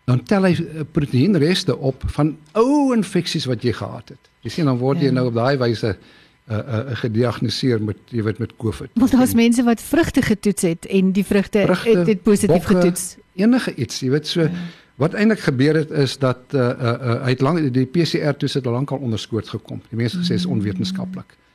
dan 0.07 0.23
tel 0.23 0.45
hy 0.47 0.55
proteïenreste 0.93 1.77
op 1.77 2.03
van 2.07 2.37
ou 2.53 2.95
infeksies 2.95 3.45
wat 3.45 3.63
jy 3.63 3.73
gehad 3.73 4.09
het 4.09 4.31
jy 4.41 4.51
sien 4.51 4.65
dan 4.65 4.79
word 4.79 5.03
yeah. 5.03 5.11
jy 5.11 5.15
ja. 5.15 5.21
nou 5.21 5.27
op 5.27 5.35
daai 5.35 5.57
wyse 5.59 5.89
uh 5.89 6.25
uh, 6.49 6.57
uh, 6.57 6.97
gediagnoseer 7.03 7.83
met 7.83 7.99
jy 8.15 8.23
weet 8.23 8.39
met 8.39 8.57
COVID. 8.57 8.91
Want 8.95 9.11
daar's 9.11 9.35
mense 9.35 9.63
wat 9.67 9.83
vrugte 9.83 10.23
getoets 10.23 10.63
het 10.63 10.87
en 10.87 11.13
die 11.13 11.25
vrugte, 11.25 11.59
het, 11.59 12.07
het 12.07 12.23
positief 12.23 12.57
bokke, 12.57 12.75
getoets. 12.75 13.17
Enige 13.35 13.75
iets, 13.75 14.01
jy 14.01 14.11
weet 14.11 14.27
so 14.27 14.47
ja. 14.47 14.67
wat 15.03 15.15
eintlik 15.15 15.43
gebeur 15.47 15.75
het 15.75 15.91
is 15.91 16.19
dat 16.19 16.39
uh, 16.55 16.61
uh, 16.61 16.93
uh, 16.93 17.17
hy 17.25 17.35
het 17.35 17.43
lank 17.45 17.73
die 17.75 17.87
PCR 17.87 18.37
toets 18.39 18.55
het 18.61 18.67
al 18.67 18.79
lank 18.79 18.91
al 18.91 19.03
onderskoot 19.03 19.49
gekom. 19.49 19.83
Die 19.91 19.99
mense 19.99 20.23
gesê 20.23 20.39
is 20.39 20.47
onwetenskaplik. 20.47 21.35
Mm. 21.35 21.46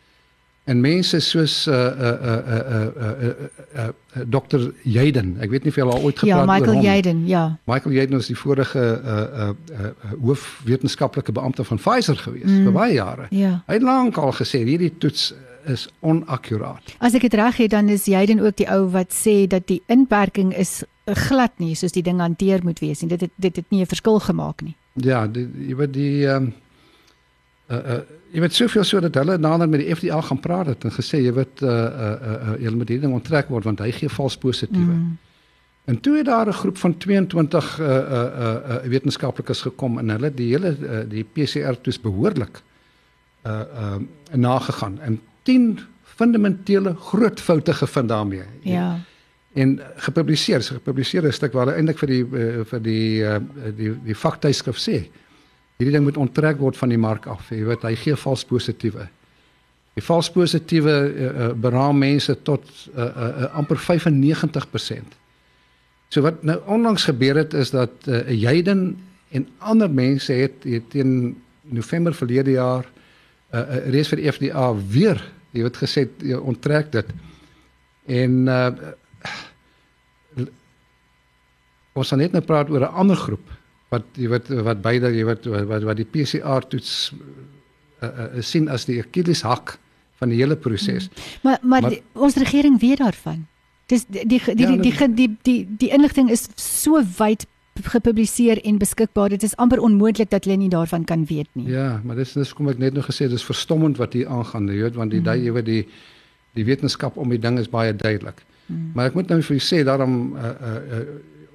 En 0.70 0.80
mense 0.80 1.20
soos 1.20 1.68
uh 1.68 1.74
uh 1.74 1.86
uh 1.90 2.38
uh 2.48 2.60
uh, 2.76 2.88
uh, 3.02 3.30
uh, 3.76 3.88
uh 3.88 4.24
Dr. 4.30 4.68
Jaden, 4.84 5.34
ek 5.42 5.50
weet 5.50 5.64
nie 5.66 5.72
of 5.74 5.80
jy 5.80 5.86
al 5.88 6.04
ooit 6.04 6.20
ja, 6.22 6.38
gepraat 6.38 6.62
het 6.62 6.68
oor 6.68 6.76
hom. 6.76 6.84
Ja, 6.84 6.84
Michael 6.84 6.84
Jaden, 6.86 7.22
ja. 7.28 7.44
Michael 7.66 7.96
Jaden 7.96 8.20
was 8.20 8.30
die 8.30 8.38
vorige 8.38 8.84
uh 9.02 9.46
uh, 9.46 9.48
uh 9.50 10.12
hoofwetenskaplike 10.22 11.34
beampte 11.34 11.66
van 11.66 11.82
Pfizer 11.82 12.18
gewees 12.18 12.50
mm. 12.52 12.68
vir 12.68 12.76
baie 12.76 12.94
jare. 12.94 13.26
Ja. 13.34 13.56
Hy 13.66 13.80
het 13.80 13.88
lank 13.88 14.22
al 14.22 14.36
gesê 14.38 14.62
hierdie 14.68 14.94
toets 15.02 15.32
is 15.70 15.88
onakkuraat. 16.00 16.94
As 17.02 17.18
ek 17.18 17.26
dit 17.26 17.38
reg 17.38 17.58
het, 17.62 17.74
dan 17.74 17.90
is 17.90 18.06
Jaden 18.10 18.42
ook 18.42 18.58
die 18.62 18.70
ou 18.70 18.86
wat 18.94 19.14
sê 19.14 19.48
dat 19.50 19.68
die 19.70 19.82
inperking 19.90 20.54
is 20.58 20.82
glad 21.06 21.58
nie 21.58 21.74
soos 21.76 21.94
die 21.98 22.06
ding 22.06 22.22
hanteer 22.22 22.62
moet 22.64 22.80
wees 22.80 23.02
nie. 23.02 23.10
Dit 23.10 23.26
het 23.28 23.34
dit 23.36 23.56
het 23.56 23.66
nie 23.70 23.82
'n 23.82 23.90
verskil 23.90 24.20
gemaak 24.20 24.62
nie. 24.62 24.76
Ja, 24.94 25.28
die, 25.28 25.48
jy 25.68 25.76
weet 25.76 25.94
die 25.94 26.28
ehm 26.28 26.44
um, 26.44 26.54
uh 27.72 27.78
uh 27.96 28.02
jy 28.32 28.40
weet 28.40 28.56
soveel 28.56 28.84
so 28.88 29.00
dat 29.04 29.16
hulle 29.20 29.38
nader 29.38 29.68
met 29.70 29.82
die 29.84 29.96
FDA 29.96 30.22
gaan 30.24 30.40
praat 30.40 30.70
het 30.72 30.86
en 30.88 30.94
gesê 30.96 31.20
jy 31.20 31.34
weet 31.36 31.62
uh 31.62 31.72
uh 31.72 31.74
uh, 31.74 32.38
uh 32.52 32.56
jy 32.64 32.72
moet 32.72 32.94
hierdie 32.94 33.04
ding 33.08 33.14
onttrek 33.14 33.50
word 33.52 33.68
want 33.68 33.84
hy 33.84 33.92
gee 33.92 34.10
vals 34.10 34.38
positiewe. 34.38 34.96
Mm. 34.96 35.18
En 35.92 36.00
toe 36.00 36.18
het 36.18 36.26
daar 36.26 36.48
'n 36.48 36.54
groep 36.54 36.78
van 36.78 36.98
22 36.98 37.80
uh 37.80 37.88
uh 37.88 37.96
uh, 37.96 38.56
uh 38.76 38.82
wetenskaplikes 38.88 39.62
gekom 39.62 40.00
en 40.00 40.10
hulle 40.10 40.34
die 40.34 40.50
hele 40.54 40.78
uh, 40.80 41.00
die 41.10 41.24
PCR 41.24 41.82
toets 41.82 42.00
behoorlik 42.02 42.62
uh 43.46 43.62
uh 43.84 43.96
nagegaan 44.32 45.00
en 45.02 45.20
10 45.44 45.80
fundamentele 46.04 46.96
groot 46.96 47.40
foute 47.40 47.74
gevind 47.74 48.10
daarmee. 48.10 48.44
Ja. 48.62 49.00
En 49.54 49.80
gepubliseer, 49.96 50.62
gepubliseer 50.62 51.26
'n 51.28 51.32
stuk 51.32 51.52
waar 51.54 51.66
hulle 51.66 51.78
eintlik 51.78 51.98
vir 51.98 52.08
die 52.08 52.26
uh, 52.32 52.64
vir 52.66 52.82
die 52.82 53.24
uh, 53.24 53.36
die 53.76 53.92
die 54.04 54.16
vaktydskrif 54.16 54.78
sê 54.78 55.10
hierdie 55.82 55.98
ding 55.98 56.06
moet 56.06 56.20
onttrek 56.22 56.60
word 56.62 56.78
van 56.78 56.94
die 56.94 57.02
mark 57.02 57.26
af. 57.32 57.50
Jy 57.50 57.66
weet, 57.66 57.86
hy 57.88 57.96
gee 57.98 58.18
vals 58.20 58.46
positiewe. 58.46 59.08
Die 59.98 60.04
vals 60.06 60.30
positiewe 60.32 60.94
uh, 60.94 61.30
uh, 61.30 61.48
beraam 61.58 61.98
mense 62.00 62.36
tot 62.48 62.64
uh, 62.94 63.02
uh, 63.02 63.30
uh, 63.46 63.50
amper 63.60 63.82
95%. 63.82 65.18
So 66.12 66.24
wat 66.24 66.44
nou 66.48 66.60
onlangs 66.72 67.08
gebeur 67.10 67.40
het 67.42 67.56
is 67.58 67.74
dat 67.74 68.08
uh, 68.08 68.24
Jayden 68.30 68.94
en 69.32 69.48
ander 69.58 69.92
mense 69.92 70.34
het, 70.36 70.64
het 70.68 70.90
teen 70.92 71.42
November 71.72 72.14
verlede 72.16 72.52
jaar 72.60 72.86
'n 72.86 73.58
uh, 73.58 73.60
uh, 73.60 73.92
reis 73.92 74.08
vir 74.08 74.32
FDA 74.32 74.76
weer, 74.76 75.20
jy 75.52 75.64
weet 75.64 75.78
gesê 75.78 76.08
jy 76.24 76.38
onttrek 76.40 76.92
dit. 76.92 77.08
En 78.08 78.48
uh, 78.48 78.72
ons 81.94 82.08
gaan 82.08 82.20
net 82.20 82.32
nou 82.32 82.44
praat 82.44 82.70
oor 82.70 82.88
'n 82.88 82.96
ander 83.04 83.16
groep 83.16 83.61
wat 83.92 84.08
jy 84.20 84.32
weet 84.32 84.50
wat 84.66 84.82
beide 84.84 85.12
jy 85.12 85.26
weet 85.28 85.48
wat 85.52 85.86
wat 85.88 86.00
die 86.00 86.08
PCR 86.08 86.64
toets 86.72 87.12
uh, 87.12 88.08
uh, 88.08 88.28
sien 88.46 88.70
as 88.72 88.88
die 88.88 89.02
Achilles 89.04 89.44
hak 89.44 89.78
van 90.22 90.32
die 90.32 90.40
hele 90.40 90.56
proses. 90.56 91.10
Hmm. 91.10 91.24
Maar 91.42 91.58
maar, 91.62 91.82
maar 91.82 91.96
die, 91.98 92.04
ons 92.14 92.38
regering 92.40 92.80
weet 92.82 93.02
daarvan. 93.04 93.48
Dis 93.92 94.06
die 94.08 94.26
die 94.26 94.40
die 94.56 94.68
ja, 94.68 94.76
die, 94.78 94.92
die 94.92 95.16
die 95.16 95.32
die 95.48 95.60
die 95.86 95.90
inligting 95.92 96.32
is 96.32 96.48
so 96.56 97.02
wyd 97.18 97.48
gepubliseer 97.82 98.60
en 98.68 98.78
beskikbaar. 98.78 99.30
Dit 99.30 99.44
is 99.44 99.56
amper 99.56 99.80
onmoontlik 99.80 100.30
dat 100.30 100.46
hulle 100.46 100.58
nie 100.60 100.70
daarvan 100.70 101.04
kan 101.04 101.26
weet 101.26 101.50
nie. 101.54 101.68
Ja, 101.72 102.02
maar 102.04 102.16
dis 102.20 102.34
dis 102.34 102.54
kom 102.54 102.70
ek 102.72 102.80
net 102.80 102.94
nog 102.94 103.08
gesê 103.10 103.28
dis 103.32 103.46
verstommend 103.48 104.00
wat 104.00 104.14
hier 104.14 104.30
aangaan, 104.30 104.70
jy 104.72 104.86
weet 104.88 105.00
want 105.00 105.12
die 105.12 105.22
mm. 105.24 105.44
jy 105.46 105.56
weet 105.58 105.68
die 105.68 105.84
die 106.60 106.66
wetenskap 106.68 107.18
om 107.18 107.32
die 107.32 107.40
ding 107.40 107.60
is 107.60 107.70
baie 107.72 107.96
duidelik. 107.96 108.44
Mm. 108.68 108.92
Maar 108.96 109.12
ek 109.12 109.20
moet 109.20 109.32
nou 109.32 109.40
vir 109.42 109.56
u 109.56 109.62
sê 109.64 109.84
daarom 109.88 110.18
uh, 110.36 110.52
uh, 110.52 110.80
uh, 111.00 111.04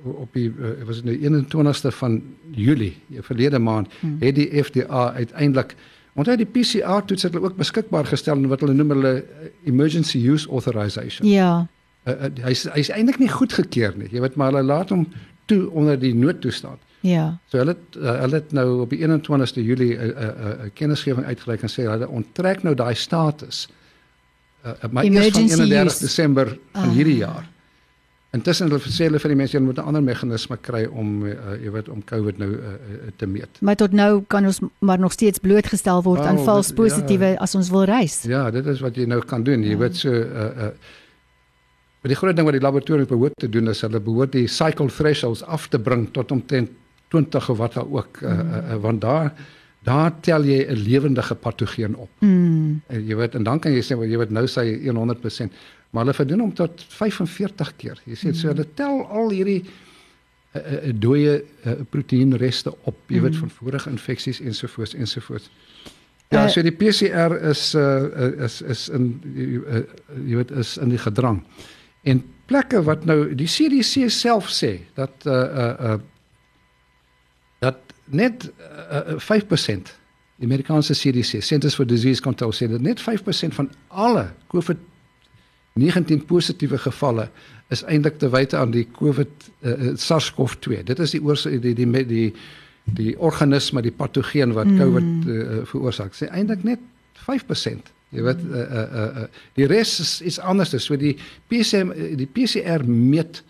op 0.07 0.33
die 0.33 0.49
uh, 0.49 0.83
was 0.87 1.03
dit 1.03 1.05
nou 1.05 1.45
21ste 1.45 1.92
van 1.99 2.23
Julie, 2.51 2.97
die 3.07 3.23
verlede 3.23 3.59
maand, 3.59 3.92
hmm. 4.01 4.16
het 4.21 4.35
die 4.35 4.62
FDA 4.62 5.12
uiteindelik 5.12 5.75
onthou 6.16 6.37
die 6.40 6.49
PCR 6.49 7.05
toets 7.05 7.27
het 7.27 7.35
hulle 7.37 7.45
ook 7.45 7.57
beskikbaar 7.61 8.09
gestel 8.09 8.37
en 8.40 8.49
wat 8.49 8.62
hulle 8.64 8.75
noem 8.77 8.95
hulle 8.95 9.14
eh, 9.21 9.49
emergency 9.69 10.23
use 10.25 10.49
authorization. 10.49 11.29
Ja. 11.29 11.66
Uh, 12.07 12.14
uh, 12.14 12.31
hy's 12.47 12.64
hy's 12.73 12.88
eintlik 12.95 13.19
nie 13.21 13.29
goedgekeur 13.29 13.97
nie. 13.99 14.09
Jy 14.12 14.23
weet 14.25 14.38
maar 14.40 14.55
hulle 14.55 14.64
laat 14.64 14.92
hom 14.95 15.05
toe 15.51 15.66
onder 15.77 15.99
die 16.01 16.14
noodtoestand. 16.16 16.81
Ja. 17.07 17.27
So 17.51 17.61
hulle 17.61 17.77
uh, 17.99 18.14
hulle 18.23 18.40
het 18.40 18.55
nou 18.57 18.66
op 18.87 18.95
die 18.95 19.03
21ste 19.05 19.62
Julie 19.62 19.92
'n 19.95 20.01
uh, 20.01 20.07
'n 20.07 20.31
uh, 20.38 20.55
uh, 20.66 20.71
kennisgewing 20.75 21.27
uitgereik 21.27 21.62
en 21.62 21.73
sê 21.73 21.85
hulle 21.90 22.09
onttrek 22.09 22.62
nou 22.62 22.75
daai 22.75 22.95
status. 22.95 23.69
Uh, 24.64 24.73
maar 24.90 25.05
eers 25.05 25.37
van 25.37 25.42
31 25.42 25.99
Desember 25.99 26.59
van 26.73 26.88
ah. 26.88 26.95
hierdie 26.95 27.16
jaar. 27.16 27.45
Intussen 28.37 28.68
hulle 28.68 28.81
sê 28.85 29.09
hulle 29.09 29.20
vir 29.22 29.33
die 29.33 29.38
mense 29.40 29.57
jy 29.57 29.62
moet 29.64 29.81
'n 29.81 29.88
ander 29.92 30.05
meganisme 30.05 30.59
kry 30.68 30.85
om 30.87 31.25
uh, 31.25 31.57
jy 31.62 31.72
weet 31.79 31.88
om 31.92 32.05
COVID 32.05 32.38
nou 32.42 32.51
uh, 32.53 32.77
te 33.16 33.27
meet. 33.27 33.61
Maar 33.61 33.77
tot 33.77 33.92
nou 33.92 34.22
kan 34.29 34.46
ons 34.46 34.61
maar 34.79 35.01
nog 35.01 35.16
steeds 35.16 35.42
blootgestel 35.42 36.03
word 36.03 36.20
oh, 36.20 36.29
aan 36.29 36.38
vals 36.44 36.72
positiewe 36.72 37.35
ja, 37.35 37.40
as 37.40 37.55
ons 37.55 37.70
wil 37.70 37.85
reis. 37.85 38.22
Ja, 38.29 38.51
dit 38.51 38.66
is 38.66 38.81
wat 38.85 38.96
jy 38.96 39.07
nou 39.09 39.22
kan 39.25 39.42
doen. 39.42 39.64
Jy 39.64 39.77
ja. 39.77 39.83
weet 39.87 39.96
so 39.96 40.12
uh 40.12 40.68
uh 40.68 40.72
Maar 42.07 42.14
die 42.14 42.20
groot 42.22 42.37
ding 42.38 42.46
wat 42.46 42.55
die 42.55 42.62
laboratorium 42.62 43.07
behoort 43.11 43.33
te 43.42 43.49
doen 43.51 43.66
is 43.72 43.81
hulle 43.83 43.99
behoort 43.99 44.31
die 44.31 44.46
cycle 44.46 44.87
thresholds 44.94 45.40
af 45.42 45.64
te 45.72 45.79
bring 45.83 46.05
tot 46.14 46.31
omtrent 46.31 46.70
20 47.11 47.49
of 47.51 47.59
wat 47.59 47.75
daar 47.75 47.88
ook 47.90 48.20
uh, 48.22 48.31
uh, 48.31 48.59
uh, 48.59 48.77
want 48.85 49.01
daar 49.01 49.33
daar 49.87 50.12
tel 50.20 50.46
jy 50.46 50.66
'n 50.66 50.79
lewendige 50.87 51.35
patogeen 51.35 51.96
op. 51.96 52.09
Mm. 52.18 52.83
En 52.87 53.07
jy 53.07 53.16
weet 53.16 53.35
en 53.35 53.42
dan 53.42 53.59
kan 53.59 53.72
jy 53.72 53.83
sê 53.83 53.99
wel 53.99 54.09
jy 54.09 54.18
weet 54.18 54.31
nou 54.31 54.46
sê 54.46 54.62
100%, 54.87 55.51
maar 55.90 56.05
hulle 56.05 56.16
verdoen 56.16 56.44
hom 56.44 56.55
tot 56.55 56.85
45 56.88 57.75
keer. 57.81 58.01
Jy 58.05 58.16
sê 58.16 58.31
mm. 58.31 58.38
so 58.40 58.53
hulle 58.53 58.66
tel 58.79 59.03
al 59.07 59.31
hierdie 59.35 59.61
uh, 59.62 60.61
uh, 60.61 60.92
dooie 60.94 61.38
uh, 61.40 61.77
proteïenreste 61.90 62.75
op, 62.85 62.99
jy 63.09 63.20
mm. 63.20 63.27
weet 63.29 63.40
van 63.42 63.55
vorige 63.61 63.90
infeksies 63.90 64.40
ensovoorts 64.40 64.94
ensovoorts. 64.94 65.51
Ja, 66.29 66.44
uh, 66.44 66.51
so 66.51 66.62
die 66.66 66.75
PCR 66.75 67.37
is 67.53 67.68
uh, 67.79 68.42
is 68.44 68.61
is 68.62 68.88
in 68.88 69.12
uh, 69.35 69.85
jy 70.27 70.40
weet 70.42 70.51
is 70.51 70.77
in 70.83 70.90
die 70.90 71.01
gedrang. 71.01 71.44
En 72.07 72.25
plekke 72.51 72.83
wat 72.87 73.05
nou 73.07 73.35
die 73.35 73.49
CDC 73.51 74.11
self 74.12 74.51
sê 74.51 74.79
dat 74.99 75.27
uh 75.27 75.33
uh, 75.35 75.72
uh 75.92 75.99
dat 77.64 77.79
net 78.12 78.51
uh, 78.92 79.16
5% 79.16 79.88
die 80.37 80.46
Amerikaanse 80.46 80.94
CDC 80.94 81.40
Centers 81.42 81.75
for 81.75 81.87
Disease 81.88 82.22
Control 82.22 82.53
sê 82.53 82.68
dat 82.70 82.85
net 82.85 83.01
5% 83.01 83.57
van 83.57 83.70
alle 83.88 84.29
COVID-19 85.77 86.25
positiewe 86.27 86.79
gevalle 86.79 87.29
is 87.69 87.83
eintlik 87.85 88.19
te 88.19 88.31
wyte 88.33 88.57
aan 88.57 88.71
die 88.73 88.87
COVID 88.97 89.49
uh, 89.61 89.75
SARS-CoV-2. 90.01 90.85
Dit 90.89 90.99
is 90.99 91.12
die 91.12 91.21
die 91.21 91.61
die 91.61 91.75
die 91.75 92.05
die, 92.07 92.33
die 92.97 93.19
organisme, 93.19 93.83
die 93.83 93.93
patogeen 93.93 94.55
wat 94.57 94.67
mm. 94.67 94.79
COVID 94.79 95.27
uh, 95.27 95.59
veroorsaak. 95.69 96.15
Sê 96.15 96.31
eintlik 96.31 96.65
net 96.65 96.81
5%. 97.27 97.93
Jy 98.15 98.23
weet 98.25 98.41
uh, 98.47 98.62
uh, 98.62 98.87
uh, 98.95 99.27
die 99.59 99.67
res 99.67 99.99
is 100.01 100.21
iets 100.23 100.39
anders. 100.39 100.73
So 100.81 100.97
die 100.97 101.17
PCR 101.51 101.93
die 102.17 102.29
PCR 102.31 102.87
meet 102.87 103.43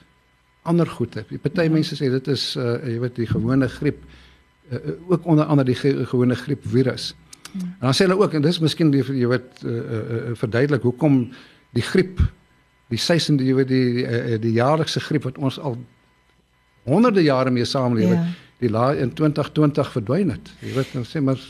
ander 0.67 0.87
goede. 0.87 1.23
Party 1.43 1.69
ja. 1.69 1.71
mense 1.71 1.95
sê 1.95 2.11
dit 2.11 2.31
is 2.33 2.55
uh, 2.59 2.81
jy 2.83 2.99
weet 3.05 3.21
die 3.21 3.29
gewone 3.31 3.69
griep 3.71 4.01
uh, 4.73 4.81
ook 5.13 5.27
onder 5.27 5.45
andere 5.45 5.71
die 5.71 5.79
ge 5.79 6.07
gewone 6.11 6.35
griepvirus. 6.35 7.13
Hmm. 7.53 7.61
En 7.79 7.91
dan 7.91 7.95
sê 7.95 8.09
hulle 8.09 8.19
ook 8.19 8.35
en 8.35 8.43
dis 8.43 8.59
miskien 8.65 8.91
die 8.91 9.05
jy 9.05 9.29
weet 9.31 9.63
uh, 9.63 9.77
uh, 9.77 10.33
verduidelik 10.41 10.83
hoekom 10.89 11.29
die 11.71 11.83
griep 11.83 12.21
die 12.89 12.99
seisoen 12.99 13.39
jy 13.43 13.55
weet 13.55 13.69
die 13.69 14.07
die, 14.07 14.39
die 14.39 14.53
jaarlikse 14.53 15.01
griep 15.01 15.25
wat 15.25 15.39
ons 15.39 15.59
al 15.59 15.77
honderde 16.87 17.23
jare 17.23 17.51
mee 17.51 17.65
saamleef 17.65 18.11
yeah. 18.11 18.23
Ja. 18.23 18.35
die 18.63 18.71
la 18.71 18.93
in 18.95 19.13
2020 19.13 19.93
verdwyn 19.93 20.31
het. 20.33 20.51
Jy 20.63 20.73
weet 20.79 20.95
nou 20.95 21.05
sê 21.05 21.21
maar 21.21 21.41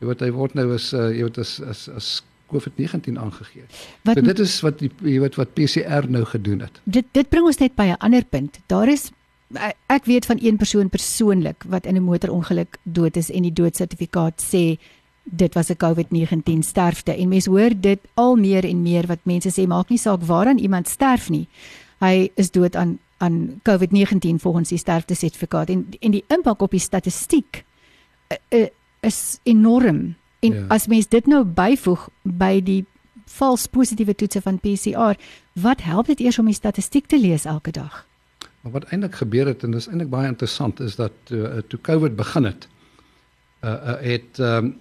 jy 0.00 0.08
weet 0.08 0.24
hy 0.24 0.30
word 0.34 0.56
nou 0.58 0.70
is 0.74 0.90
uh, 0.96 1.10
jy 1.12 1.28
weet 1.28 1.38
as 1.38 1.60
as 1.60 1.86
as 1.94 2.10
COVID-19 2.50 3.18
aangegee. 3.20 3.68
Wat, 4.02 4.18
so 4.18 4.26
dit 4.26 4.42
is 4.42 4.56
wat 4.66 4.80
die 4.80 4.90
jy 5.06 5.20
weet 5.22 5.36
wat 5.38 5.52
PCR 5.54 6.08
nou 6.10 6.24
gedoen 6.26 6.64
het. 6.66 6.80
Dit 6.84 7.12
dit 7.14 7.28
bring 7.30 7.46
ons 7.46 7.60
net 7.62 7.76
by 7.78 7.92
'n 7.92 8.00
ander 8.00 8.24
punt. 8.24 8.58
Daar 8.66 8.88
is 8.88 9.10
ek 9.86 10.04
weet 10.06 10.26
van 10.26 10.38
een 10.40 10.56
persoon 10.56 10.88
persoonlik 10.88 11.64
wat 11.68 11.86
in 11.86 11.96
'n 11.96 12.02
motorongeluk 12.02 12.78
dood 12.82 13.16
is 13.16 13.30
en 13.30 13.42
die 13.42 13.52
doodsertifikaat 13.52 14.42
sê 14.42 14.78
dit 15.22 15.54
was 15.54 15.68
'n 15.68 15.76
COVID-19 15.76 16.58
sterfte 16.58 17.16
en 17.16 17.28
mense 17.28 17.50
hoor 17.50 17.70
dit 17.80 17.98
al 18.14 18.36
meer 18.36 18.64
en 18.64 18.82
meer 18.82 19.06
wat 19.06 19.18
mense 19.22 19.50
sê 19.60 19.66
maak 19.66 19.88
nie 19.88 19.98
saak 19.98 20.22
waaraan 20.22 20.58
iemand 20.58 20.88
sterf 20.88 21.28
nie. 21.28 21.48
Hy 21.98 22.30
is 22.34 22.50
dood 22.50 22.76
aan 22.76 22.98
aan 23.20 23.60
COVID-19 23.68 24.40
volgens 24.40 24.68
die 24.68 24.78
sterftesertifikaat 24.78 25.68
en 25.68 25.86
en 26.00 26.10
die 26.10 26.24
impak 26.26 26.62
op 26.62 26.70
die 26.70 26.80
statistiek 26.80 27.64
uh, 28.28 28.60
uh, 28.60 28.66
is 29.00 29.38
enorm. 29.42 30.14
En 30.38 30.52
ja. 30.52 30.64
as 30.68 30.86
mens 30.86 31.08
dit 31.08 31.26
nou 31.26 31.44
byvoeg 31.44 32.08
by 32.22 32.60
die 32.64 32.84
vals 33.24 33.66
positiewe 33.66 34.14
toetse 34.14 34.40
van 34.40 34.58
PCR, 34.58 35.18
wat 35.52 35.82
help 35.82 36.06
dit 36.06 36.20
eers 36.20 36.38
om 36.38 36.48
die 36.48 36.56
statistiek 36.56 37.06
te 37.06 37.20
lees 37.20 37.44
elke 37.44 37.70
dag? 37.70 38.06
Maar 38.60 38.72
wat 38.72 38.84
eintlik 38.84 39.14
gebeur 39.14 39.46
het 39.46 39.62
en 39.64 39.76
dis 39.76 39.88
eintlik 39.88 40.10
baie 40.10 40.28
interessant 40.28 40.80
is 40.80 40.96
dat 40.96 41.12
uh, 41.28 41.60
toe 41.68 41.80
COVID 41.80 42.16
begin 42.16 42.44
het, 42.44 42.68
uh, 43.60 43.70
uh 43.70 43.96
het 44.00 44.38
um, 44.38 44.74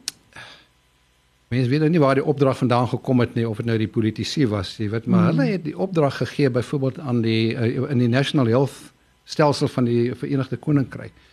mense 1.49 1.69
weet 1.69 1.81
nou 1.81 1.89
nie 1.89 2.01
waar 2.01 2.19
die 2.19 2.25
opdrag 2.25 2.57
vandaan 2.57 2.87
gekom 2.91 3.23
het 3.23 3.33
nie 3.37 3.47
of 3.49 3.57
dit 3.57 3.69
nou 3.69 3.77
die 3.81 3.89
politici 3.89 4.45
was, 4.49 4.75
jy 4.77 4.89
weet, 4.93 5.07
maar 5.09 5.23
mm. 5.23 5.31
hulle 5.31 5.47
het 5.55 5.63
die 5.65 5.77
opdrag 5.77 6.19
gegee 6.21 6.51
byvoorbeeld 6.53 6.99
aan 6.99 7.23
die 7.25 7.55
uh, 7.55 7.89
in 7.89 8.03
die 8.03 8.11
National 8.11 8.51
Health 8.51 8.91
stelsel 9.29 9.69
van 9.69 9.89
die 9.89 10.13
Verenigde 10.17 10.57
Koninkryk. 10.57 11.25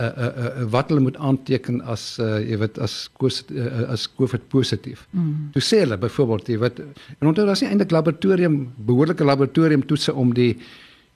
Uh, 0.00 0.06
uh 0.06 0.26
uh 0.26 0.66
wat 0.72 0.88
hulle 0.88 1.02
moet 1.04 1.16
aanteken 1.20 1.82
as 1.92 2.04
uh 2.20 2.38
jy 2.40 2.56
weet 2.62 2.78
as 2.80 2.94
uh, 3.20 3.82
as 3.92 4.06
COVID 4.16 4.46
positief. 4.48 5.02
Mm. 5.10 5.50
Toe 5.52 5.62
sê 5.64 5.82
hulle 5.82 5.98
byvoorbeeld 6.00 6.48
jy 6.48 6.56
weet 6.62 6.80
en 6.80 7.28
onthou 7.28 7.44
daar's 7.44 7.60
nie 7.60 7.68
eintlik 7.68 7.92
laboratorium 7.92 8.62
behoorlike 8.76 9.24
laboratorium 9.24 9.84
toetse 9.84 10.14
om 10.14 10.32
die 10.36 10.54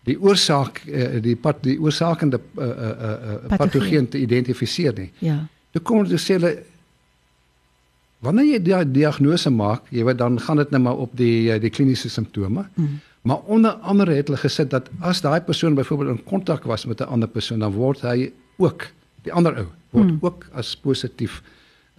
die 0.05 0.19
oorsaak 0.21 0.83
uh, 0.85 1.17
die 1.25 1.37
pat 1.37 1.63
die 1.65 1.79
oorsakende 1.81 2.41
uh, 2.41 2.69
uh, 2.69 2.93
uh, 2.93 3.57
patogeen 3.57 4.09
te 4.09 4.21
identifiseer 4.21 4.93
nie. 4.99 5.11
Ja. 5.25 5.39
Toe 5.73 5.83
kom 5.83 6.05
dit 6.05 6.21
sê 6.21 6.37
hulle 6.37 6.53
wanneer 8.25 8.47
jy 8.49 8.61
die 8.65 8.91
diagnose 9.01 9.51
maak, 9.51 9.89
jy 9.95 10.05
weet 10.05 10.19
dan 10.19 10.39
gaan 10.41 10.63
dit 10.63 10.71
net 10.71 10.81
nou 10.81 10.83
maar 10.89 11.03
op 11.05 11.13
die 11.19 11.59
die 11.61 11.71
kliniese 11.71 12.09
simptome. 12.09 12.67
Mm. 12.75 13.01
Maar 13.25 13.41
onder 13.49 13.73
andere 13.81 14.15
het 14.19 14.29
hulle 14.29 14.41
gesê 14.41 14.67
dat 14.69 14.91
as 15.01 15.23
daai 15.25 15.41
persoon 15.41 15.75
byvoorbeeld 15.75 16.19
in 16.19 16.25
kontak 16.25 16.65
was 16.69 16.85
met 16.85 17.01
'n 17.01 17.09
ander 17.09 17.29
persoon, 17.29 17.59
dan 17.59 17.73
word 17.73 18.01
hy 18.01 18.33
ook 18.57 18.91
die 19.23 19.33
ander 19.33 19.57
ou 19.57 19.67
word 19.91 20.11
mm. 20.11 20.19
ook 20.21 20.47
as 20.53 20.77
positief 20.77 21.43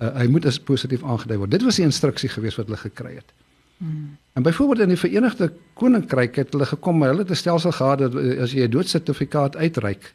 uh, 0.01 0.11
hy 0.19 0.27
moet 0.31 0.45
as 0.45 0.59
positief 0.59 1.03
aangedui 1.03 1.37
word. 1.37 1.51
Dit 1.51 1.63
was 1.63 1.79
die 1.79 1.85
instruksie 1.85 2.29
gewees 2.29 2.57
wat 2.59 2.69
hulle 2.69 2.81
gekry 2.81 3.15
het. 3.15 3.33
Hmm. 3.77 4.17
En 4.33 4.43
byvoorbeeld 4.43 4.79
in 4.85 4.93
die 4.93 4.99
Verenigde 4.99 5.49
Koninkryk 5.73 6.35
het 6.35 6.53
hulle 6.55 6.65
gekom, 6.65 7.03
hulle 7.03 7.23
het 7.23 7.31
'n 7.31 7.35
stelsel 7.35 7.71
gehad 7.71 7.99
dat 7.99 8.15
eh, 8.15 8.41
as 8.41 8.51
jy 8.51 8.63
'n 8.63 8.71
doodsertifikaat 8.71 9.55
uitreik, 9.55 10.13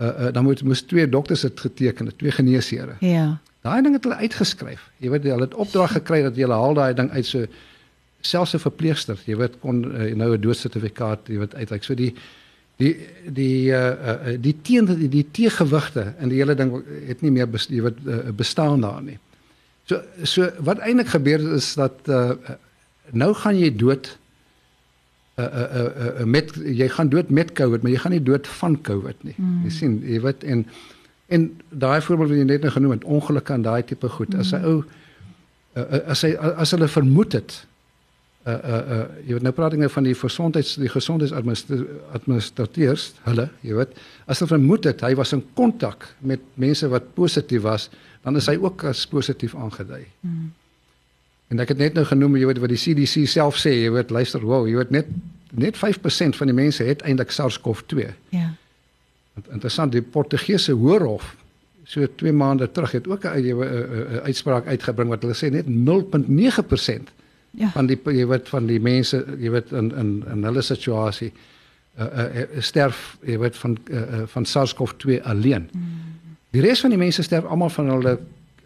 uh, 0.00 0.06
uh, 0.06 0.32
dan 0.32 0.44
moet 0.44 0.62
moes 0.62 0.82
twee 0.82 1.08
dokters 1.08 1.40
dit 1.40 1.60
geteken 1.60 2.06
het, 2.06 2.18
twee 2.18 2.30
geneesere. 2.30 2.96
Ja. 3.00 3.40
Daai 3.66 3.82
ding 3.84 3.96
het 3.96 4.06
hulle 4.06 4.20
uitgeskryf. 4.24 4.86
Jy 5.04 5.10
weet 5.12 5.26
hulle 5.28 5.44
het 5.44 5.54
opdrag 5.54 5.92
gekry 5.98 6.22
dat 6.24 6.36
jy 6.36 6.48
haal 6.48 6.74
daai 6.78 6.94
ding 6.96 7.10
uit 7.12 7.26
so 7.26 7.46
selfs 8.20 8.54
'n 8.54 8.62
verpleegster, 8.62 9.18
jy 9.24 9.36
weet 9.36 9.58
kon 9.60 9.84
uh, 9.84 10.12
nou 10.14 10.32
'n 10.36 10.40
doodsertifikaat, 10.40 11.28
jy 11.28 11.38
weet 11.38 11.54
uitreik. 11.54 11.84
So 11.84 11.94
die 11.94 12.14
die 12.76 12.96
die 13.24 13.68
uh, 13.68 13.92
uh, 13.92 14.36
die 14.40 14.56
teen 14.62 14.86
die, 14.86 15.08
die 15.08 15.26
teegewigte 15.30 16.14
in 16.20 16.28
die 16.28 16.40
hele 16.40 16.54
ding 16.54 16.72
het 17.08 17.20
nie 17.20 17.30
meer 17.30 17.48
bes, 17.48 17.68
jy 17.68 17.82
weet 17.82 17.98
uh, 18.06 18.32
bestaan 18.32 18.80
daar 18.80 19.02
nie. 19.02 19.18
So 19.84 20.00
so 20.24 20.48
wat 20.58 20.78
eintlik 20.78 21.12
gebeur 21.12 21.38
het 21.38 21.60
is 21.60 21.74
dat 21.74 22.08
uh, 22.08 22.32
nou 23.12 23.34
gaan 23.34 23.58
jy 23.58 23.70
dood 23.76 24.18
uh, 25.36 25.44
uh, 25.44 25.68
uh, 25.80 26.06
uh, 26.20 26.24
met 26.24 26.52
jy 26.64 26.88
gaan 26.88 27.08
dood 27.08 27.30
met 27.30 27.52
COVID, 27.52 27.82
maar 27.82 27.92
jy 27.92 28.00
gaan 28.04 28.12
nie 28.16 28.22
dood 28.22 28.46
van 28.46 28.80
COVID 28.80 29.24
nie. 29.24 29.34
Mm. 29.36 29.60
Jy 29.64 29.70
sien, 29.70 30.00
jy 30.04 30.20
weet 30.20 30.44
en 30.44 30.64
en 31.30 31.60
daai 31.70 32.00
voorbeeld 32.04 32.28
wat 32.28 32.38
jy 32.38 32.44
net 32.48 32.62
nou 32.66 32.72
genoem 32.74 32.94
het, 32.96 33.04
ongelukke 33.04 33.52
aan 33.54 33.66
daai 33.66 33.82
tipe 33.86 34.08
goed. 34.08 34.32
Mm. 34.34 34.40
As 34.42 34.52
'n 34.52 34.64
ou 34.64 34.84
uh, 35.76 36.10
as 36.10 36.20
hy 36.26 36.30
as 36.36 36.70
hulle 36.76 36.88
vermoed 36.88 37.32
het 37.38 37.52
uh 38.48 38.52
uh 38.52 38.82
uh 38.96 39.06
jy 39.26 39.32
weet 39.36 39.44
nou 39.44 39.52
praat 39.52 39.72
ek 39.76 39.82
nou 39.82 39.92
van 39.92 40.06
die 40.08 40.16
gesondheids 40.16 40.72
die 40.80 40.88
gesondheidsadministrateurs 40.88 43.12
hulle 43.28 43.46
jy 43.60 43.74
weet 43.76 43.92
as 44.26 44.38
hulle 44.40 44.54
vermoed 44.54 44.84
het 44.88 45.00
hy 45.04 45.12
was 45.14 45.32
in 45.36 45.44
kontak 45.54 46.16
met 46.20 46.40
mense 46.54 46.88
wat 46.88 47.14
positief 47.14 47.62
was 47.62 47.90
dan 48.24 48.36
is 48.36 48.48
hy 48.48 48.56
ook 48.60 48.84
as 48.84 49.06
positief 49.06 49.54
aangedui. 49.56 50.04
Mm. 50.20 50.50
En 51.50 51.58
ek 51.58 51.72
het 51.72 51.80
net 51.82 51.96
nou 51.98 52.04
genoem 52.06 52.36
jy 52.38 52.46
weet 52.46 52.60
wat 52.62 52.72
die 52.72 52.78
CDC 52.78 53.26
self 53.30 53.58
sê, 53.58 53.72
jy 53.74 53.90
weet 53.94 54.12
luister, 54.14 54.42
wow, 54.46 54.68
jy 54.68 54.76
weet 54.78 54.92
net 54.94 55.08
net 55.50 55.74
5% 55.74 56.36
van 56.38 56.46
die 56.46 56.54
mense 56.54 56.84
het 56.86 57.00
eintlik 57.02 57.32
SARS-CoV-2. 57.34 58.04
Ja. 58.30 58.52
Interessant, 59.48 59.92
die 59.92 60.02
Portugese 60.02 60.72
Hoërhof 60.72 61.36
so 61.84 62.06
2 62.16 62.32
maande 62.32 62.70
terug 62.70 62.92
het 62.92 63.08
ook 63.08 63.24
'n 63.24 64.20
uitspraak 64.22 64.66
uitgebring 64.66 65.08
wat 65.08 65.22
hulle 65.22 65.34
sê 65.34 65.50
net 65.50 65.66
0.9% 65.66 67.10
ja. 67.50 67.70
van 67.70 67.86
die 67.86 67.98
jy 68.04 68.26
weet 68.26 68.48
van 68.48 68.66
die 68.66 68.80
mense, 68.80 69.24
jy 69.38 69.50
weet 69.50 69.72
in 69.72 69.90
in 69.96 70.24
in 70.32 70.44
hulle 70.44 70.62
situasie 70.62 71.32
uh, 71.98 72.06
uh, 72.06 72.46
sterf 72.58 73.18
jy 73.26 73.38
weet 73.38 73.56
van 73.56 73.78
uh, 73.90 74.22
van 74.26 74.44
SARS-CoV-2 74.44 75.22
alleen. 75.22 75.68
Mm. 75.72 75.82
Die 76.50 76.62
res 76.62 76.80
van 76.80 76.90
die 76.90 76.98
mense 76.98 77.22
sterf 77.22 77.44
almal 77.44 77.70
van 77.70 77.90
hulle 77.90 78.18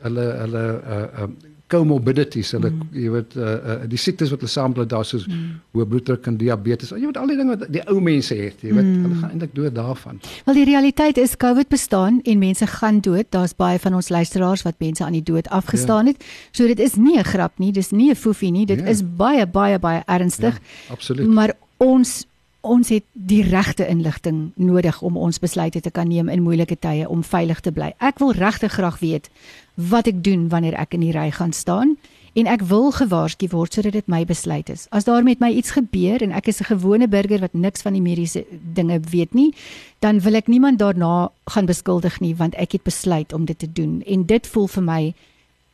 hulle 0.05 0.29
hulle 0.43 0.65
uh, 0.85 1.03
uh 1.25 1.33
comorbidities, 1.75 2.53
hulle 2.57 2.71
mm. 2.71 2.89
jy 2.97 3.11
weet 3.15 3.37
uh, 3.37 3.45
uh, 3.75 3.77
die 3.91 4.01
siektes 4.01 4.33
wat 4.33 4.45
hulle 4.45 4.53
saamblad 4.53 4.91
daar 4.93 5.07
soos 5.09 5.27
mm. 5.29 5.61
hoë 5.77 5.87
bloeddruk 5.91 6.29
en 6.31 6.39
diabetes. 6.41 6.93
Jy 6.95 7.09
weet 7.09 7.21
al 7.21 7.33
die 7.33 7.39
dinge 7.41 7.57
wat 7.57 7.65
die 7.75 7.83
ou 7.91 7.99
mense 8.05 8.37
het, 8.39 8.63
jy 8.65 8.73
weet, 8.73 8.89
mm. 8.89 9.07
hulle 9.07 9.21
gaan 9.23 9.35
eintlik 9.35 9.55
dood 9.57 9.77
daarvan. 9.77 10.21
Wel 10.49 10.61
die 10.61 10.67
realiteit 10.71 11.21
is 11.23 11.37
COVID 11.41 11.71
bestaan 11.73 12.21
en 12.25 12.43
mense 12.43 12.69
gaan 12.77 13.01
dood. 13.05 13.31
Daar's 13.35 13.57
baie 13.59 13.81
van 13.83 13.99
ons 14.01 14.13
luisteraars 14.15 14.65
wat 14.67 14.79
mense 14.83 15.05
aan 15.05 15.19
die 15.19 15.25
dood 15.25 15.51
afgestaan 15.55 16.11
ja. 16.11 16.15
het. 16.15 16.29
So 16.53 16.67
dit 16.71 16.81
is 16.81 16.95
nie 16.95 17.19
'n 17.19 17.25
grap 17.25 17.59
nie, 17.59 17.73
dis 17.73 17.91
nie 17.91 18.11
'n 18.11 18.17
foefie 18.17 18.51
nie. 18.51 18.67
Dit 18.67 18.81
ja. 18.81 18.87
is 18.87 19.03
baie 19.03 19.47
baie 19.47 19.79
baie 19.79 20.03
ernstig. 20.07 20.55
Ja, 20.55 20.93
absoluut. 20.93 21.29
Maar 21.29 21.53
ons 21.77 22.25
ons 22.65 22.89
het 22.89 23.05
die 23.13 23.43
regte 23.45 23.87
inligting 23.87 24.53
nodig 24.57 25.03
om 25.03 25.17
ons 25.21 25.39
besluite 25.39 25.81
te 25.81 25.91
kan 25.91 26.09
neem 26.09 26.31
in 26.33 26.43
moeilike 26.43 26.79
tye 26.81 27.09
om 27.09 27.23
veilig 27.25 27.61
te 27.61 27.73
bly. 27.73 27.93
Ek 27.99 28.19
wil 28.23 28.33
regtig 28.33 28.73
graag 28.73 28.99
weet 29.05 29.29
wat 29.75 30.07
ek 30.07 30.23
doen 30.25 30.49
wanneer 30.49 30.75
ek 30.79 30.95
in 30.95 31.01
die 31.01 31.13
ry 31.13 31.31
gaan 31.31 31.53
staan 31.53 31.97
en 32.35 32.49
ek 32.51 32.65
wil 32.67 32.91
gewaarsku 32.95 33.49
word 33.53 33.75
sodat 33.75 33.95
dit 33.95 34.09
my 34.11 34.25
besluit 34.27 34.71
is. 34.71 34.87
As 34.91 35.07
daar 35.07 35.23
met 35.23 35.41
my 35.43 35.53
iets 35.55 35.75
gebeur 35.77 36.23
en 36.23 36.33
ek 36.35 36.49
is 36.49 36.61
'n 36.61 36.71
gewone 36.75 37.09
burger 37.09 37.41
wat 37.41 37.55
niks 37.55 37.83
van 37.83 37.93
die 37.93 38.03
mediese 38.03 38.45
dinge 38.75 39.01
weet 39.11 39.35
nie, 39.35 39.55
dan 40.01 40.21
wil 40.21 40.35
ek 40.35 40.49
niemand 40.49 40.79
daarna 40.79 41.31
gaan 41.47 41.67
beskuldig 41.67 42.21
nie 42.21 42.35
want 42.35 42.55
ek 42.55 42.73
het 42.73 42.83
besluit 42.83 43.33
om 43.33 43.45
dit 43.45 43.59
te 43.59 43.73
doen 43.73 44.03
en 44.07 44.27
dit 44.27 44.47
voel 44.47 44.67
vir 44.67 44.83
my 44.83 45.15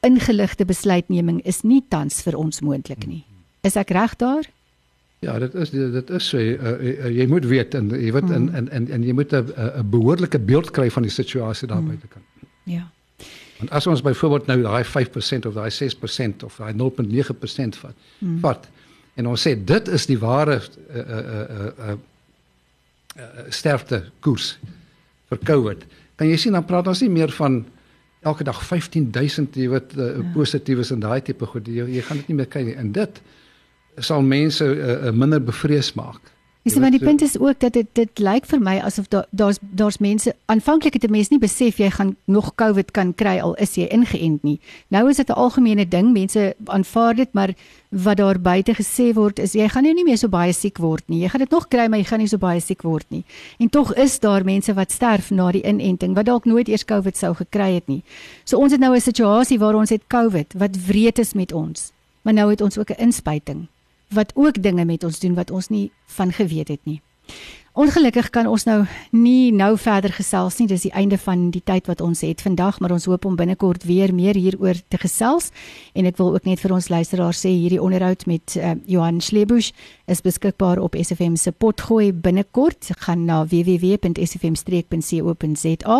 ingeligte 0.01 0.65
besluitneming 0.65 1.41
is 1.45 1.63
nie 1.63 1.83
tans 1.89 2.23
vir 2.23 2.37
ons 2.37 2.61
moontlik 2.61 3.07
nie. 3.07 3.25
Is 3.63 3.77
ek 3.77 3.91
reg 3.91 4.17
daar? 4.17 4.45
Ja, 5.21 5.39
dit 5.39 5.55
is 5.55 5.71
dit 5.71 6.11
is 6.11 6.29
so 6.29 6.39
uh, 6.39 6.81
uh, 6.81 7.09
jy 7.13 7.27
moet 7.27 7.45
weet 7.45 7.75
en 7.75 7.91
jy 7.91 8.13
weet 8.13 8.31
en 8.31 8.55
en 8.55 8.69
en, 8.69 8.89
en 8.89 9.03
jy 9.03 9.13
moet 9.13 9.33
'n 9.33 9.53
'n 9.57 9.91
behoorlike 9.91 10.39
beeld 10.39 10.71
kry 10.71 10.91
van 10.91 11.03
die 11.03 11.13
situasie 11.13 11.69
daar 11.69 11.83
buite 11.83 12.07
kan. 12.07 12.23
Ja. 12.65 12.89
Want 13.61 13.73
as 13.77 13.87
ons 13.91 14.03
byvoorbeeld 14.05 14.47
nou 14.49 14.61
daai 14.65 14.85
5% 14.89 15.49
of 15.51 15.57
daai 15.57 15.71
6% 15.71 16.45
of 16.47 16.57
daai 16.57 16.73
0.9% 16.73 17.81
vat, 17.83 17.97
hmm. 18.19 18.39
vat 18.45 18.69
en 19.21 19.29
ons 19.29 19.43
sê 19.47 19.53
dit 19.55 19.91
is 19.93 20.07
die 20.09 20.19
ware 20.21 20.57
uh, 20.61 20.71
uh, 20.95 21.03
uh, 21.05 21.41
uh, 21.41 21.67
uh, 21.89 21.97
uh, 23.21 23.43
sterfte 23.53 24.07
koers 24.25 24.55
vir 25.31 25.43
COVID. 25.45 25.85
Kan 26.17 26.31
jy 26.31 26.39
sien 26.41 26.57
dan 26.57 26.65
praat 26.69 26.89
ons 26.91 27.03
nie 27.05 27.13
meer 27.13 27.33
van 27.37 27.61
elke 28.27 28.45
dag 28.45 28.59
15000 28.65 29.57
jy 29.57 29.69
weet 29.73 29.95
uh, 29.97 30.09
ja. 30.17 30.25
positiefs 30.35 30.93
en 30.95 31.05
daai 31.05 31.21
tipe 31.25 31.47
goed 31.53 31.69
jy, 31.69 31.87
jy 31.89 32.05
gaan 32.07 32.21
dit 32.23 32.33
nie 32.33 32.41
meer 32.41 32.51
kry 32.53 32.65
nie. 32.67 32.77
En 32.81 32.93
dit 32.97 33.21
sal 34.01 34.25
mense 34.25 34.65
uh, 34.65 34.97
uh, 35.11 35.13
minder 35.13 35.43
bevrees 35.45 35.93
maak. 35.99 36.33
Dis 36.63 36.75
maar 36.77 36.91
die 36.93 37.01
punt 37.01 37.23
is 37.23 37.39
ook 37.39 37.61
dat 37.61 37.73
dit 37.73 37.87
dit 37.97 38.19
lyk 38.21 38.45
vir 38.45 38.61
my 38.61 38.75
asof 38.85 39.07
daar 39.09 39.25
daar's 39.31 39.59
daar's 39.61 39.97
mense 39.99 40.35
aanvanklik 40.53 40.93
het 40.93 41.05
'n 41.05 41.11
mens 41.11 41.29
nie 41.29 41.39
besef 41.39 41.79
jy 41.79 41.91
gaan 41.91 42.17
nog 42.25 42.55
COVID 42.55 42.91
kan 42.91 43.15
kry 43.15 43.39
al 43.41 43.55
is 43.55 43.75
jy 43.75 43.87
ingeënt 43.89 44.43
nie. 44.43 44.61
Nou 44.89 45.09
is 45.09 45.17
dit 45.17 45.29
'n 45.29 45.33
algemene 45.33 45.89
ding, 45.89 46.13
mense 46.13 46.55
aanvaar 46.65 47.15
dit, 47.15 47.33
maar 47.33 47.55
wat 47.89 48.17
daar 48.17 48.41
buite 48.41 48.75
gesê 48.75 49.13
word 49.15 49.39
is 49.39 49.53
jy 49.53 49.69
gaan 49.69 49.83
nou 49.83 49.95
nie 49.95 50.05
meer 50.05 50.19
so 50.19 50.29
baie 50.29 50.53
siek 50.53 50.79
word 50.79 51.03
nie. 51.07 51.21
Jy 51.21 51.29
gaan 51.29 51.41
dit 51.41 51.51
nog 51.51 51.69
kry, 51.69 51.89
maar 51.89 51.99
jy 51.99 52.05
gaan 52.05 52.19
nie 52.19 52.29
so 52.29 52.39
baie 52.39 52.61
siek 52.61 52.83
word 52.83 53.07
nie. 53.09 53.25
En 53.59 53.69
tog 53.69 53.95
is 53.95 54.19
daar 54.19 54.45
mense 54.45 54.75
wat 54.75 54.93
sterf 54.93 55.31
na 55.31 55.53
die 55.53 55.63
inenting 55.63 56.15
wat 56.15 56.27
dalk 56.27 56.45
nooit 56.45 56.69
eers 56.69 56.85
COVID 56.85 57.17
sou 57.17 57.35
gekry 57.35 57.75
het 57.75 57.87
nie. 57.87 58.03
So 58.45 58.59
ons 58.59 58.73
het 58.73 58.81
nou 58.81 58.95
'n 58.95 59.01
situasie 59.01 59.59
waar 59.59 59.75
ons 59.75 59.91
het 59.91 60.03
COVID 60.07 60.53
wat 60.59 60.77
wreed 60.87 61.19
is 61.19 61.33
met 61.33 61.53
ons. 61.53 61.93
Maar 62.23 62.35
nou 62.35 62.51
het 62.51 62.61
ons 62.61 62.79
ook 62.79 62.91
'n 62.91 63.03
inspuiting 63.03 63.69
wat 64.11 64.33
ook 64.35 64.63
dinge 64.63 64.85
met 64.85 65.05
ons 65.05 65.19
doen 65.19 65.35
wat 65.35 65.51
ons 65.51 65.69
nie 65.69 65.91
van 66.07 66.33
geweet 66.33 66.69
het 66.69 66.85
nie. 66.85 67.01
Ongelukkig 67.79 68.33
kan 68.35 68.49
ons 68.51 68.65
nou 68.67 68.83
nie 69.15 69.55
nou 69.55 69.79
verder 69.79 70.11
gesels 70.11 70.59
nie. 70.59 70.67
Dis 70.67 70.83
die 70.89 70.91
einde 70.91 71.15
van 71.23 71.55
die 71.55 71.63
tyd 71.63 71.87
wat 71.87 72.01
ons 72.03 72.27
het 72.27 72.43
vandag, 72.43 72.83
maar 72.83 72.91
ons 72.91 73.07
hoop 73.07 73.23
om 73.29 73.37
binnekort 73.39 73.87
weer 73.87 74.11
meer 74.15 74.35
hieroor 74.35 74.75
te 74.91 74.99
gesels. 74.99 75.51
En 75.95 76.03
ek 76.11 76.19
wil 76.19 76.35
ook 76.35 76.45
net 76.51 76.59
vir 76.59 76.75
ons 76.75 76.91
luisteraars 76.91 77.39
sê 77.47 77.55
hierdie 77.55 77.79
onderhoud 77.79 78.27
met 78.27 78.59
uh, 78.59 78.75
Johan 78.91 79.23
Schlebusch 79.23 79.71
is 80.11 80.19
beskikbaar 80.27 80.83
op 80.83 80.99
SFM 80.99 81.39
se 81.39 81.55
potgooi 81.55 82.11
binnekort. 82.11 82.91
Gaan 83.07 83.31
na 83.31 83.47
www.sfm-streek.co.za 83.47 85.99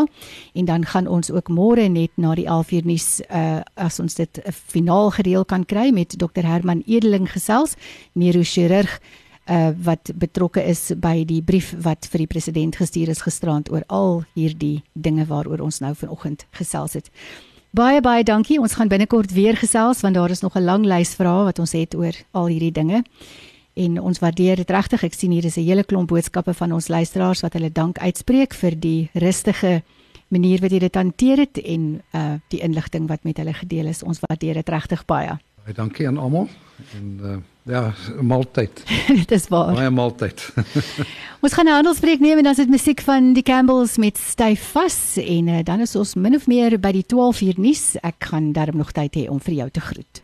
en 0.55 0.65
dan 0.75 0.83
gaan 0.91 1.07
ons 1.07 1.31
ook 1.31 1.55
môre 1.55 1.87
net 1.87 2.11
na 2.19 2.35
die 2.35 2.51
11uur 2.51 2.83
nuus 2.91 3.23
uh, 3.31 3.63
as 3.79 4.03
ons 4.03 4.19
dit 4.19 4.43
'n 4.43 4.51
finaal 4.51 5.15
gereël 5.15 5.47
kan 5.47 5.63
kry 5.65 5.95
met 5.95 6.19
Dr 6.19 6.43
Herman 6.43 6.83
Edeling 6.87 7.31
gesels, 7.31 7.79
neurochirurg 8.19 8.99
uh, 9.47 9.71
wat 9.83 10.11
betrokke 10.15 10.63
is 10.63 10.93
by 10.97 11.25
die 11.25 11.43
brief 11.43 11.75
wat 11.83 12.09
vir 12.11 12.25
die 12.25 12.31
president 12.31 12.77
gestuur 12.77 13.09
is 13.09 13.23
gisterand 13.23 13.71
oor 13.73 13.85
al 13.89 14.25
hierdie 14.35 14.83
dinge 14.93 15.27
waaroor 15.27 15.61
ons 15.61 15.81
nou 15.81 15.95
vanoggend 15.95 16.47
gesels 16.51 16.93
het. 16.93 17.11
Baie 17.71 18.01
baie 18.03 18.25
dankie. 18.25 18.59
Ons 18.59 18.75
gaan 18.75 18.91
binnekort 18.91 19.31
weer 19.33 19.57
gesels 19.57 20.01
want 20.03 20.15
daar 20.15 20.31
is 20.31 20.43
nog 20.43 20.57
'n 20.57 20.65
lang 20.65 20.85
lys 20.85 21.15
vrae 21.15 21.45
wat 21.45 21.59
ons 21.59 21.73
het 21.73 21.95
oor 21.95 22.15
al 22.33 22.47
hierdie 22.47 22.73
dinge. 22.73 23.05
En 23.75 24.01
ons 24.01 24.19
waardeer 24.19 24.57
dit 24.57 24.71
regtig. 24.71 25.05
Ek 25.05 25.15
sien 25.15 25.31
hier 25.31 25.45
is 25.45 25.57
'n 25.57 25.65
hele 25.65 25.85
klomp 25.85 26.09
boodskappe 26.09 26.55
van 26.55 26.73
ons 26.73 26.89
luisteraars 26.89 27.41
wat 27.41 27.53
hulle 27.53 27.73
dank 27.73 27.99
uitspreek 27.99 28.55
vir 28.55 28.81
die 28.81 29.11
rustige 29.15 29.83
manier 30.29 30.61
wat 30.61 30.71
jy 30.71 30.79
dit 30.79 30.95
hanteer 30.95 31.39
het 31.39 31.59
en 31.59 32.03
uh 32.15 32.35
die 32.49 32.61
inligting 32.61 33.09
wat 33.09 33.25
met 33.25 33.37
hulle 33.37 33.53
gedeel 33.53 33.87
is. 33.87 34.03
Ons 34.03 34.21
waardeer 34.21 34.55
dit 34.55 34.69
regtig 34.69 35.05
baie. 35.05 35.39
Baie 35.65 35.75
dankie 35.75 36.07
aan 36.07 36.19
almal. 36.19 36.49
En 36.97 37.19
uh 37.23 37.37
Ja, 37.63 37.93
maaltyd. 38.21 38.83
Dit 39.23 39.31
is 39.31 39.49
waar. 39.49 39.75
Baie 39.75 39.91
maaltyd. 39.91 40.53
ons 41.45 41.53
gaan 41.53 41.69
'n 41.69 41.77
handelspreek 41.81 42.21
neem 42.21 42.37
en 42.37 42.43
dan 42.43 42.53
is 42.53 42.63
dit 42.65 42.71
musiek 42.71 43.01
van 43.01 43.33
die 43.33 43.43
Campbells 43.43 43.97
met 43.97 44.19
Styf 44.19 44.71
vas 44.73 45.17
en 45.17 45.49
uh, 45.49 45.59
dan 45.65 45.81
is 45.81 45.97
ons 45.97 46.15
min 46.15 46.35
of 46.35 46.47
meer 46.47 46.81
by 46.81 46.93
die 46.93 47.07
12 47.07 47.41
uur 47.41 47.61
nuus. 47.61 47.97
Ek 48.01 48.31
gaan 48.33 48.53
darm 48.53 48.77
nog 48.77 48.93
tyd 48.93 49.15
hê 49.15 49.29
om 49.29 49.41
vir 49.41 49.55
jou 49.55 49.71
te 49.71 49.81
groet. 49.81 50.23